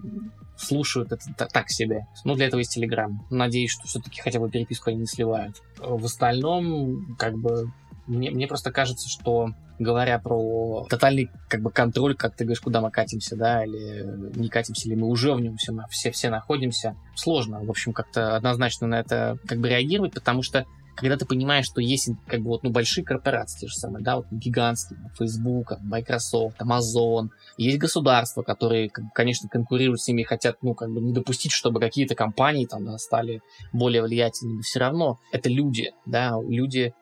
слушают 0.57 1.11
это 1.11 1.47
так 1.51 1.69
себе. 1.69 2.07
Ну, 2.23 2.35
для 2.35 2.47
этого 2.47 2.59
есть 2.59 2.73
Телеграм. 2.73 3.25
Надеюсь, 3.29 3.71
что 3.71 3.87
все-таки 3.87 4.21
хотя 4.21 4.39
бы 4.39 4.49
переписку 4.49 4.89
они 4.89 4.99
не 4.99 5.05
сливают. 5.05 5.61
В 5.79 6.05
остальном, 6.05 7.15
как 7.17 7.35
бы, 7.37 7.71
мне, 8.07 8.31
мне 8.31 8.47
просто 8.47 8.71
кажется, 8.71 9.09
что 9.09 9.49
говоря 9.79 10.19
про 10.19 10.85
тотальный 10.89 11.29
как 11.49 11.61
бы 11.61 11.71
контроль, 11.71 12.15
как 12.15 12.35
ты 12.35 12.43
говоришь, 12.43 12.61
куда 12.61 12.81
мы 12.81 12.91
катимся, 12.91 13.35
да, 13.35 13.65
или 13.65 14.37
не 14.37 14.49
катимся, 14.49 14.87
или 14.87 14.95
мы 14.95 15.07
уже 15.07 15.33
в 15.33 15.41
нем 15.41 15.57
все, 15.57 15.73
все, 15.89 16.11
все 16.11 16.29
находимся, 16.29 16.95
сложно, 17.15 17.63
в 17.63 17.69
общем, 17.69 17.93
как-то 17.93 18.35
однозначно 18.35 18.87
на 18.87 18.99
это 18.99 19.37
как 19.47 19.59
бы 19.59 19.69
реагировать, 19.69 20.13
потому 20.13 20.43
что 20.43 20.65
когда 20.95 21.17
ты 21.17 21.25
понимаешь, 21.25 21.65
что 21.65 21.81
есть 21.81 22.09
как 22.27 22.41
бы 22.41 22.49
вот, 22.49 22.63
ну, 22.63 22.69
большие 22.69 23.03
корпорации, 23.03 23.61
те 23.61 23.67
же 23.67 23.75
самые, 23.75 24.03
да, 24.03 24.17
вот 24.17 24.27
гигантские, 24.29 24.99
Facebook, 25.17 25.73
Microsoft, 25.81 26.61
Amazon, 26.61 27.29
есть 27.57 27.77
государства, 27.77 28.43
которые, 28.43 28.89
конечно, 28.89 29.49
конкурируют 29.49 30.01
с 30.01 30.07
ними 30.07 30.21
и 30.21 30.25
хотят, 30.25 30.57
ну, 30.61 30.75
как 30.75 30.91
бы 30.91 31.01
не 31.01 31.13
допустить, 31.13 31.51
чтобы 31.51 31.79
какие-то 31.79 32.15
компании 32.15 32.65
там 32.65 32.85
да, 32.85 32.97
стали 32.97 33.41
более 33.73 34.03
влиятельными. 34.03 34.61
Все 34.61 34.79
равно 34.79 35.17
это 35.31 35.49
люди, 35.49 35.91
да, 36.05 36.35
люди 36.47 36.93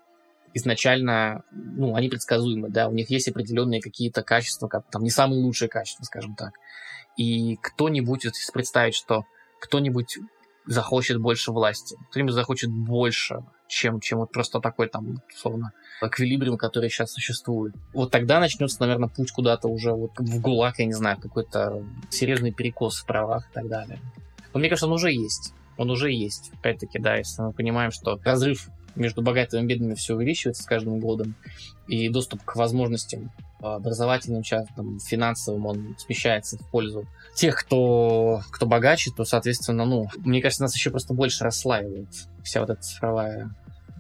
изначально, 0.54 1.44
ну, 1.52 1.96
они 1.96 2.10
предсказуемы, 2.10 2.70
да, 2.70 2.88
у 2.88 2.94
них 2.94 3.10
есть 3.10 3.28
определенные 3.28 3.82
какие-то 3.82 4.24
качества, 4.24 4.68
как 4.68 4.90
там 4.90 5.04
не 5.04 5.10
самые 5.10 5.42
лучшие 5.42 5.70
качества, 5.70 6.04
скажем 6.04 6.36
так. 6.36 6.54
И 7.18 7.58
кто-нибудь, 7.58 8.26
вот 8.26 8.36
если 8.36 8.52
представить, 8.52 8.96
что 8.96 9.26
кто-нибудь 9.60 10.18
захочет 10.66 11.18
больше 11.18 11.52
власти, 11.52 11.96
кто-нибудь 12.10 12.34
захочет 12.34 12.70
больше 12.70 13.44
чем, 13.70 14.00
чем 14.00 14.20
вот 14.20 14.32
просто 14.32 14.60
такой 14.60 14.90
там, 14.90 15.22
условно, 15.34 15.72
эквилибриум, 16.02 16.58
который 16.58 16.90
сейчас 16.90 17.14
существует. 17.14 17.76
Вот 17.94 18.12
тогда 18.12 18.40
начнется, 18.40 18.82
наверное, 18.82 19.10
путь 19.10 19.32
куда-то 19.32 19.68
уже 19.68 19.94
вот 19.94 20.12
в 20.18 20.42
ГУЛАГ, 20.42 20.80
я 20.80 20.86
не 20.86 20.94
знаю, 20.94 21.18
какой-то 21.22 21.86
серьезный 22.10 22.52
перекос 22.52 23.00
в 23.00 23.06
правах 23.06 23.48
и 23.50 23.54
так 23.54 23.68
далее. 23.68 24.00
Но 24.54 24.60
мне 24.60 24.70
кажется, 24.70 24.88
он 24.88 24.94
уже 24.94 25.12
есть. 25.12 25.54
Он 25.78 25.92
уже 25.92 26.12
есть. 26.12 26.52
Опять-таки, 26.60 27.00
да, 27.00 27.16
если 27.16 27.42
мы 27.42 27.54
понимаем, 27.54 27.92
что 27.92 28.20
разрыв 28.24 28.70
между 28.96 29.22
богатыми 29.22 29.64
и 29.64 29.66
бедными 29.66 29.94
все 29.96 30.16
увеличивается 30.16 30.64
с 30.64 30.66
каждым 30.66 31.00
годом, 31.00 31.36
и 31.88 32.10
доступ 32.10 32.44
к 32.44 32.56
возможностям 32.56 33.32
образовательным, 33.62 34.44
частным, 34.44 35.00
финансовым, 35.00 35.66
он 35.66 35.96
смещается 35.98 36.58
в 36.58 36.70
пользу 36.70 37.06
тех, 37.36 37.56
кто, 37.56 38.42
кто 38.52 38.66
богаче, 38.66 39.12
то, 39.16 39.26
соответственно, 39.26 39.86
ну, 39.86 40.08
мне 40.20 40.42
кажется, 40.42 40.64
нас 40.64 40.76
еще 40.76 40.92
просто 40.92 41.14
больше 41.14 41.44
расслаивает 41.44 42.08
вся 42.44 42.62
вот 42.62 42.70
эта 42.70 42.82
цифровая 42.82 43.50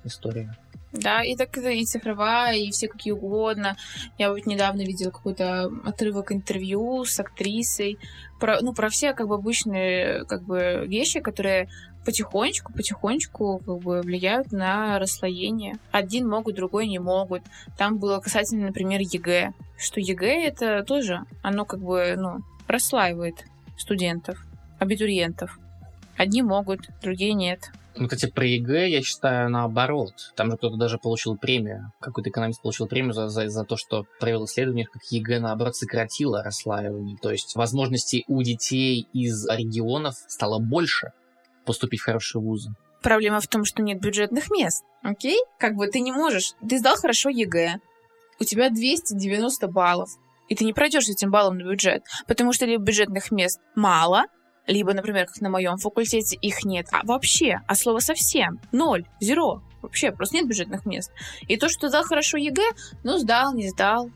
история. 0.03 0.55
Да, 0.91 1.23
и 1.23 1.35
так 1.35 1.55
и 1.57 1.85
цифровая, 1.85 2.55
и 2.55 2.71
все 2.71 2.87
какие 2.87 3.13
угодно. 3.13 3.77
Я 4.17 4.31
вот 4.31 4.47
недавно 4.47 4.81
видела 4.81 5.11
какой-то 5.11 5.71
отрывок 5.85 6.31
интервью 6.31 7.05
с 7.05 7.19
актрисой 7.19 7.99
про, 8.39 8.59
ну, 8.61 8.73
про 8.73 8.89
все 8.89 9.13
как 9.13 9.27
бы 9.27 9.35
обычные 9.35 10.25
как 10.25 10.43
бы 10.43 10.85
вещи, 10.87 11.19
которые 11.19 11.69
потихонечку, 12.05 12.73
потихонечку 12.73 13.59
как 13.59 13.77
бы 13.79 14.01
влияют 14.01 14.51
на 14.51 14.99
расслоение. 14.99 15.77
Один 15.91 16.27
могут, 16.27 16.55
другой 16.55 16.87
не 16.87 16.99
могут. 16.99 17.43
Там 17.77 17.97
было 17.97 18.19
касательно, 18.19 18.67
например, 18.67 19.01
ЕГЭ. 19.01 19.53
Что 19.77 19.99
ЕГЭ 19.99 20.47
это 20.47 20.83
тоже, 20.83 21.21
оно 21.41 21.65
как 21.65 21.81
бы, 21.81 22.15
ну, 22.17 22.39
расслаивает 22.67 23.45
студентов, 23.77 24.45
абитуриентов. 24.79 25.57
Одни 26.17 26.41
могут, 26.41 26.81
другие 27.01 27.33
нет. 27.33 27.71
Ну, 27.95 28.07
кстати, 28.07 28.31
про 28.31 28.45
ЕГЭ 28.45 28.89
я 28.89 29.01
считаю 29.01 29.49
наоборот. 29.49 30.13
Там 30.35 30.51
же 30.51 30.57
кто-то 30.57 30.77
даже 30.77 30.97
получил 30.97 31.37
премию. 31.37 31.91
Какой-то 31.99 32.29
экономист 32.29 32.61
получил 32.61 32.87
премию 32.87 33.13
за, 33.13 33.27
за, 33.29 33.49
за 33.49 33.63
то, 33.65 33.75
что 33.75 34.05
провел 34.19 34.45
исследование, 34.45 34.85
как 34.85 35.01
ЕГЭ, 35.09 35.39
наоборот, 35.39 35.75
сократило 35.75 36.43
расслаивание. 36.43 37.17
То 37.21 37.31
есть 37.31 37.55
возможностей 37.55 38.23
у 38.27 38.41
детей 38.41 39.07
из 39.11 39.45
регионов 39.49 40.15
стало 40.27 40.59
больше 40.59 41.11
поступить 41.69 41.99
в 41.99 42.05
хорошие 42.05 42.41
вузы. 42.41 42.71
Проблема 43.03 43.39
в 43.39 43.47
том, 43.47 43.63
что 43.63 43.83
нет 43.83 44.01
бюджетных 44.01 44.49
мест. 44.49 44.83
Окей? 45.03 45.37
Как 45.59 45.75
бы 45.75 45.85
ты 45.85 45.99
не 45.99 46.11
можешь. 46.11 46.55
Ты 46.67 46.79
сдал 46.79 46.95
хорошо 46.95 47.29
ЕГЭ. 47.29 47.75
У 48.39 48.43
тебя 48.43 48.71
290 48.71 49.67
баллов. 49.67 50.09
И 50.47 50.55
ты 50.55 50.65
не 50.65 50.73
пройдешь 50.73 51.05
с 51.05 51.09
этим 51.09 51.29
баллом 51.29 51.59
на 51.59 51.69
бюджет. 51.69 52.01
Потому 52.25 52.53
что 52.53 52.65
либо 52.65 52.81
бюджетных 52.81 53.29
мест 53.29 53.59
мало, 53.75 54.23
либо, 54.65 54.95
например, 54.95 55.27
как 55.27 55.39
на 55.41 55.51
моем 55.51 55.77
факультете, 55.77 56.37
их 56.37 56.65
нет 56.65 56.87
от 56.91 57.05
вообще, 57.05 57.59
от 57.67 57.75
слово 57.75 57.99
совсем. 57.99 58.59
Ноль, 58.71 59.05
зеро. 59.19 59.61
Вообще, 59.83 60.11
просто 60.11 60.37
нет 60.37 60.47
бюджетных 60.47 60.87
мест. 60.87 61.11
И 61.47 61.55
то, 61.55 61.69
что 61.69 61.89
сдал 61.89 62.03
хорошо 62.03 62.37
ЕГЭ, 62.37 62.67
ну, 63.03 63.19
сдал, 63.19 63.53
не 63.53 63.69
сдал. 63.69 64.09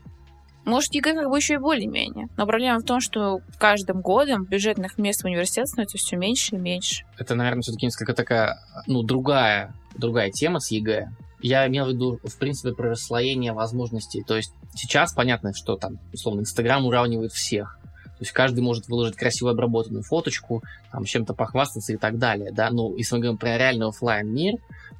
Может, 0.64 0.94
ЕГЭ 0.94 1.14
как 1.14 1.30
бы 1.30 1.36
еще 1.36 1.54
и 1.54 1.58
более-менее. 1.58 2.28
Но 2.36 2.46
проблема 2.46 2.80
в 2.80 2.84
том, 2.84 3.00
что 3.00 3.40
каждым 3.58 4.00
годом 4.00 4.44
бюджетных 4.44 4.98
мест 4.98 5.22
в 5.22 5.26
университет 5.26 5.68
становится 5.68 5.98
все 5.98 6.16
меньше 6.16 6.56
и 6.56 6.58
меньше. 6.58 7.04
Это, 7.18 7.34
наверное, 7.34 7.62
все-таки 7.62 7.86
несколько 7.86 8.14
такая, 8.14 8.58
ну, 8.86 9.02
другая, 9.02 9.74
другая 9.96 10.30
тема 10.30 10.60
с 10.60 10.70
ЕГЭ. 10.70 11.08
Я 11.40 11.66
имел 11.68 11.86
в 11.86 11.88
виду, 11.90 12.18
в 12.24 12.38
принципе, 12.38 12.74
про 12.74 12.90
расслоение 12.90 13.52
возможностей. 13.52 14.24
То 14.26 14.36
есть 14.36 14.54
сейчас 14.74 15.12
понятно, 15.12 15.52
что 15.54 15.76
там, 15.76 15.98
условно, 16.12 16.40
Инстаграм 16.40 16.86
уравнивает 16.86 17.32
всех. 17.32 17.78
То 18.04 18.22
есть 18.22 18.32
каждый 18.32 18.60
может 18.60 18.88
выложить 18.88 19.16
красиво 19.16 19.50
обработанную 19.50 20.02
фоточку, 20.02 20.62
там, 20.92 21.04
чем-то 21.04 21.34
похвастаться 21.34 21.92
и 21.92 21.96
так 21.96 22.18
далее, 22.18 22.52
да, 22.52 22.70
но 22.70 22.94
если 22.96 23.16
мы 23.16 23.20
говорим 23.20 23.38
про 23.38 23.58
реальный 23.58 23.88
офлайн 23.88 24.32
мир, 24.32 24.54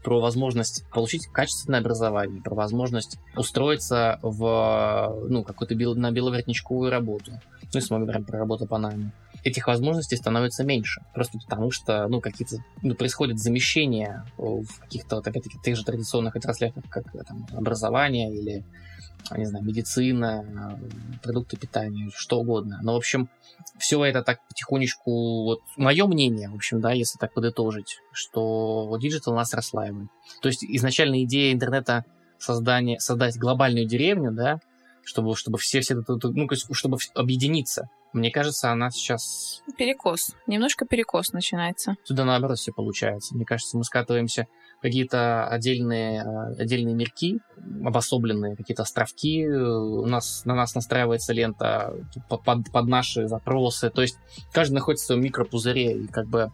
про 0.04 0.20
возможность 0.20 0.84
получить 0.92 1.26
качественное 1.26 1.80
образование, 1.80 2.42
про 2.42 2.54
возможность 2.54 3.18
устроиться 3.36 4.20
в, 4.22 5.16
ну, 5.28 5.42
какую-то 5.42 5.74
бел, 5.74 5.94
на 5.96 6.12
беловоротничковую 6.12 6.90
работу, 6.90 7.32
ну, 7.32 7.68
если 7.72 7.94
мы 7.94 8.00
говорим 8.00 8.24
про 8.24 8.38
работу 8.38 8.66
по 8.66 8.78
найму, 8.78 9.10
этих 9.44 9.66
возможностей 9.66 10.16
становится 10.16 10.64
меньше. 10.64 11.02
Просто 11.14 11.38
потому 11.38 11.70
что, 11.70 12.08
ну, 12.08 12.20
какие-то, 12.20 12.56
ну, 12.82 12.94
происходит 12.94 13.38
замещение 13.38 14.24
в 14.36 14.80
каких-то, 14.80 15.16
вот, 15.16 15.26
опять-таки, 15.26 15.58
тех 15.62 15.76
же 15.76 15.84
традиционных 15.84 16.34
отраслях, 16.34 16.72
как, 16.74 17.04
как 17.04 17.26
там, 17.26 17.46
образование 17.52 18.34
или, 18.34 18.64
не 19.36 19.44
знаю, 19.44 19.64
медицина, 19.64 20.78
продукты 21.22 21.56
питания, 21.56 22.10
что 22.14 22.40
угодно. 22.40 22.80
Но, 22.82 22.94
в 22.94 22.96
общем, 22.96 23.28
все 23.78 24.02
это 24.04 24.22
так 24.22 24.38
потихонечку, 24.48 25.44
вот, 25.44 25.60
мое 25.76 26.06
мнение, 26.06 26.48
в 26.48 26.54
общем, 26.54 26.80
да, 26.80 26.92
если 26.92 27.18
так 27.18 27.34
подытожить, 27.34 27.98
что 28.12 28.96
digital 29.00 29.34
нас 29.34 29.52
расслаивает. 29.52 30.08
То 30.40 30.48
есть 30.48 30.64
изначально 30.64 31.22
идея 31.24 31.52
интернета 31.52 32.04
создания, 32.38 32.98
создать 32.98 33.36
глобальную 33.38 33.86
деревню, 33.86 34.32
да, 34.32 34.60
чтобы, 35.04 35.36
чтобы 35.36 35.58
все, 35.58 35.80
все, 35.80 35.94
ну, 36.08 36.48
чтобы 36.72 36.98
объединиться. 37.14 37.88
Мне 38.12 38.30
кажется, 38.30 38.70
она 38.70 38.90
сейчас... 38.90 39.62
Перекос. 39.76 40.36
Немножко 40.46 40.86
перекос 40.86 41.32
начинается. 41.32 41.96
Сюда 42.04 42.24
наоборот 42.24 42.58
все 42.58 42.72
получается. 42.72 43.34
Мне 43.34 43.44
кажется, 43.44 43.76
мы 43.76 43.82
скатываемся 43.82 44.46
в 44.78 44.82
какие-то 44.82 45.48
отдельные, 45.48 46.22
э, 46.22 46.62
отдельные 46.62 46.94
мирки, 46.94 47.40
обособленные 47.84 48.54
какие-то 48.54 48.84
островки. 48.84 49.44
У 49.48 50.06
нас, 50.06 50.44
на 50.44 50.54
нас 50.54 50.76
настраивается 50.76 51.32
лента 51.32 51.92
под, 52.28 52.44
под 52.44 52.86
наши 52.86 53.26
запросы. 53.26 53.90
То 53.90 54.02
есть 54.02 54.16
каждый 54.52 54.74
находится 54.74 55.04
в 55.04 55.06
своем 55.08 55.22
микропузыре, 55.22 56.04
и 56.04 56.06
как 56.06 56.28
бы 56.28 56.52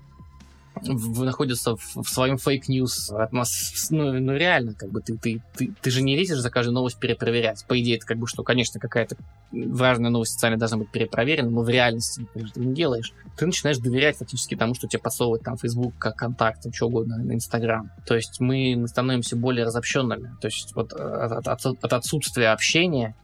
находится 0.82 1.76
в, 1.76 2.02
в 2.02 2.08
своем 2.08 2.38
fake 2.38 2.74
news 2.74 3.10
нас, 3.30 3.88
ну, 3.90 4.12
ну 4.12 4.32
реально, 4.32 4.74
как 4.74 4.90
бы 4.90 5.00
ты, 5.00 5.16
ты, 5.16 5.42
ты, 5.56 5.72
ты 5.80 5.90
же 5.90 6.02
не 6.02 6.16
лезешь 6.16 6.38
за 6.38 6.50
каждую 6.50 6.74
новость 6.74 6.98
перепроверять. 6.98 7.64
По 7.66 7.80
идее, 7.80 7.96
это 7.96 8.06
как 8.06 8.18
бы 8.18 8.26
что, 8.26 8.42
конечно, 8.42 8.80
какая-то 8.80 9.16
важная 9.52 10.10
новость 10.10 10.32
социальная 10.32 10.58
должна 10.58 10.78
быть 10.78 10.90
перепроверена, 10.90 11.50
но 11.50 11.62
в 11.62 11.68
реальности 11.68 12.26
ты 12.34 12.60
не 12.60 12.74
делаешь. 12.74 13.12
Ты 13.36 13.46
начинаешь 13.46 13.78
доверять 13.78 14.16
фактически 14.16 14.56
тому, 14.56 14.74
что 14.74 14.86
тебе 14.86 15.00
подсовывает 15.00 15.42
там 15.42 15.56
Facebook, 15.56 15.94
как 15.98 16.16
контакт, 16.16 16.64
что 16.74 16.86
угодно, 16.86 17.18
на 17.18 17.32
Instagram. 17.32 17.90
То 18.06 18.14
есть 18.14 18.40
мы, 18.40 18.84
становимся 18.86 19.36
более 19.36 19.64
разобщенными. 19.64 20.36
То 20.40 20.48
есть 20.48 20.74
вот 20.74 20.92
от, 20.92 21.46
от, 21.46 21.66
от 21.66 21.92
отсутствия 21.92 22.48
общения 22.48 23.14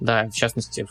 да, 0.00 0.28
в 0.28 0.34
частности, 0.34 0.86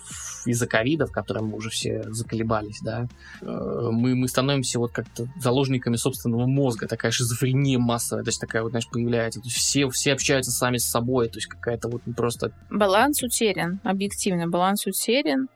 из-за 0.45 0.67
ковида, 0.67 1.05
в 1.05 1.11
котором 1.11 1.47
мы 1.47 1.57
уже 1.57 1.69
все 1.69 2.03
заколебались, 2.11 2.79
да, 2.81 3.07
э, 3.41 3.89
мы, 3.91 4.15
мы 4.15 4.27
становимся 4.27 4.79
вот 4.79 4.91
как-то 4.91 5.27
заложниками 5.39 5.95
собственного 5.95 6.45
мозга, 6.45 6.87
такая 6.87 7.11
шизофрения 7.11 7.79
массовая, 7.79 8.23
то 8.23 8.29
есть 8.29 8.41
такая 8.41 8.63
вот, 8.63 8.69
знаешь, 8.69 8.87
появляется, 8.89 9.39
то 9.39 9.47
есть 9.47 9.57
все, 9.57 9.89
все 9.89 10.13
общаются 10.13 10.51
сами 10.51 10.77
с 10.77 10.85
собой, 10.85 11.29
то 11.29 11.37
есть 11.37 11.47
какая-то 11.47 11.89
вот 11.89 12.01
просто... 12.15 12.51
Баланс 12.69 13.23
утерян, 13.23 13.79
объективно, 13.83 14.47
баланс 14.47 14.85
утерян, 14.85 15.49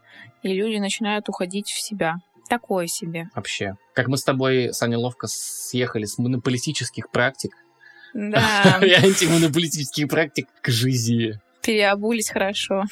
и 0.44 0.54
люди 0.54 0.78
начинают 0.78 1.30
уходить 1.30 1.70
в 1.70 1.82
себя. 1.82 2.16
Такое 2.50 2.88
себе. 2.88 3.30
Вообще. 3.34 3.76
Как 3.94 4.08
мы 4.08 4.18
с 4.18 4.24
тобой, 4.24 4.74
Саня, 4.74 4.98
ловко 4.98 5.28
съехали 5.30 6.04
с 6.04 6.18
монополистических 6.18 7.10
практик 7.10 7.54
да. 8.14 8.80
и 8.86 8.92
антимонополистических 8.92 10.10
практик 10.10 10.48
к 10.62 10.70
жизни 10.70 11.40
переобулись 11.62 12.30
хорошо. 12.30 12.84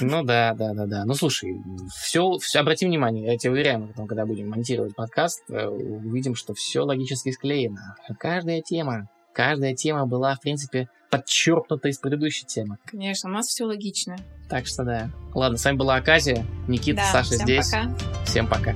Ну 0.00 0.22
да, 0.22 0.54
да, 0.54 0.74
да, 0.74 0.86
да. 0.86 1.04
Ну 1.04 1.14
слушай, 1.14 1.60
все, 1.94 2.38
все 2.38 2.60
обрати 2.60 2.86
внимание, 2.86 3.32
я 3.32 3.38
тебе 3.38 3.52
уверяю, 3.52 3.86
потом, 3.86 4.06
когда 4.06 4.26
будем 4.26 4.48
монтировать 4.48 4.94
подкаст, 4.94 5.42
э, 5.48 5.66
увидим, 5.66 6.34
что 6.34 6.54
все 6.54 6.80
логически 6.80 7.30
склеено. 7.30 7.96
Каждая 8.18 8.62
тема, 8.62 9.08
каждая 9.32 9.74
тема 9.74 10.06
была, 10.06 10.34
в 10.34 10.40
принципе, 10.40 10.88
подчеркнута 11.10 11.88
из 11.88 11.98
предыдущей 11.98 12.46
темы. 12.46 12.78
Конечно, 12.84 13.30
у 13.30 13.32
нас 13.32 13.46
все 13.46 13.64
логично. 13.64 14.16
Так 14.48 14.66
что 14.66 14.84
да. 14.84 15.10
Ладно, 15.34 15.58
с 15.58 15.64
вами 15.64 15.76
была 15.76 15.96
Аказия, 15.96 16.44
Никита, 16.68 16.98
да, 16.98 17.12
Саша 17.12 17.34
всем 17.34 17.46
здесь. 17.46 17.70
Пока. 17.70 18.24
Всем 18.24 18.46
пока. 18.48 18.74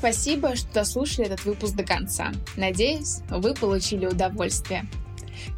Спасибо, 0.00 0.56
что 0.56 0.72
дослушали 0.72 1.26
этот 1.26 1.44
выпуск 1.44 1.74
до 1.74 1.84
конца. 1.84 2.32
Надеюсь, 2.56 3.18
вы 3.28 3.52
получили 3.52 4.06
удовольствие. 4.06 4.86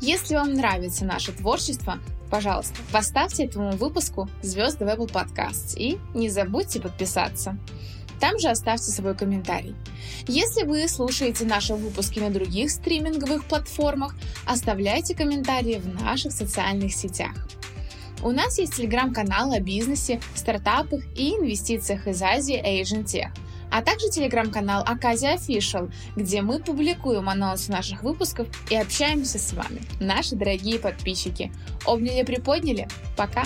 Если 0.00 0.34
вам 0.34 0.54
нравится 0.54 1.04
наше 1.04 1.30
творчество, 1.30 2.00
пожалуйста, 2.28 2.74
поставьте 2.90 3.44
этому 3.44 3.76
выпуску 3.76 4.28
звезды 4.42 4.84
в 4.84 4.88
Apple 4.88 5.12
Podcasts 5.12 5.76
и 5.76 5.96
не 6.12 6.28
забудьте 6.28 6.80
подписаться. 6.80 7.56
Там 8.18 8.40
же 8.40 8.48
оставьте 8.48 8.90
свой 8.90 9.14
комментарий. 9.14 9.76
Если 10.26 10.64
вы 10.64 10.88
слушаете 10.88 11.44
наши 11.44 11.74
выпуски 11.74 12.18
на 12.18 12.30
других 12.30 12.72
стриминговых 12.72 13.44
платформах, 13.44 14.16
оставляйте 14.44 15.14
комментарии 15.14 15.76
в 15.76 16.02
наших 16.02 16.32
социальных 16.32 16.94
сетях. 16.94 17.46
У 18.24 18.32
нас 18.32 18.58
есть 18.58 18.74
телеграм-канал 18.74 19.52
о 19.52 19.60
бизнесе, 19.60 20.20
стартапах 20.34 21.04
и 21.16 21.36
инвестициях 21.36 22.08
из 22.08 22.20
Азии 22.20 22.60
Asian 22.60 23.04
Tech– 23.04 23.30
а 23.72 23.82
также 23.82 24.10
телеграм-канал 24.10 24.84
Аказия 24.86 25.36
Official, 25.36 25.90
где 26.14 26.42
мы 26.42 26.60
публикуем 26.60 27.28
анонсы 27.28 27.72
наших 27.72 28.02
выпусков 28.02 28.46
и 28.70 28.76
общаемся 28.76 29.38
с 29.38 29.52
вами, 29.52 29.82
наши 29.98 30.36
дорогие 30.36 30.78
подписчики. 30.78 31.50
Обняли-приподняли. 31.86 32.88
Пока! 33.16 33.44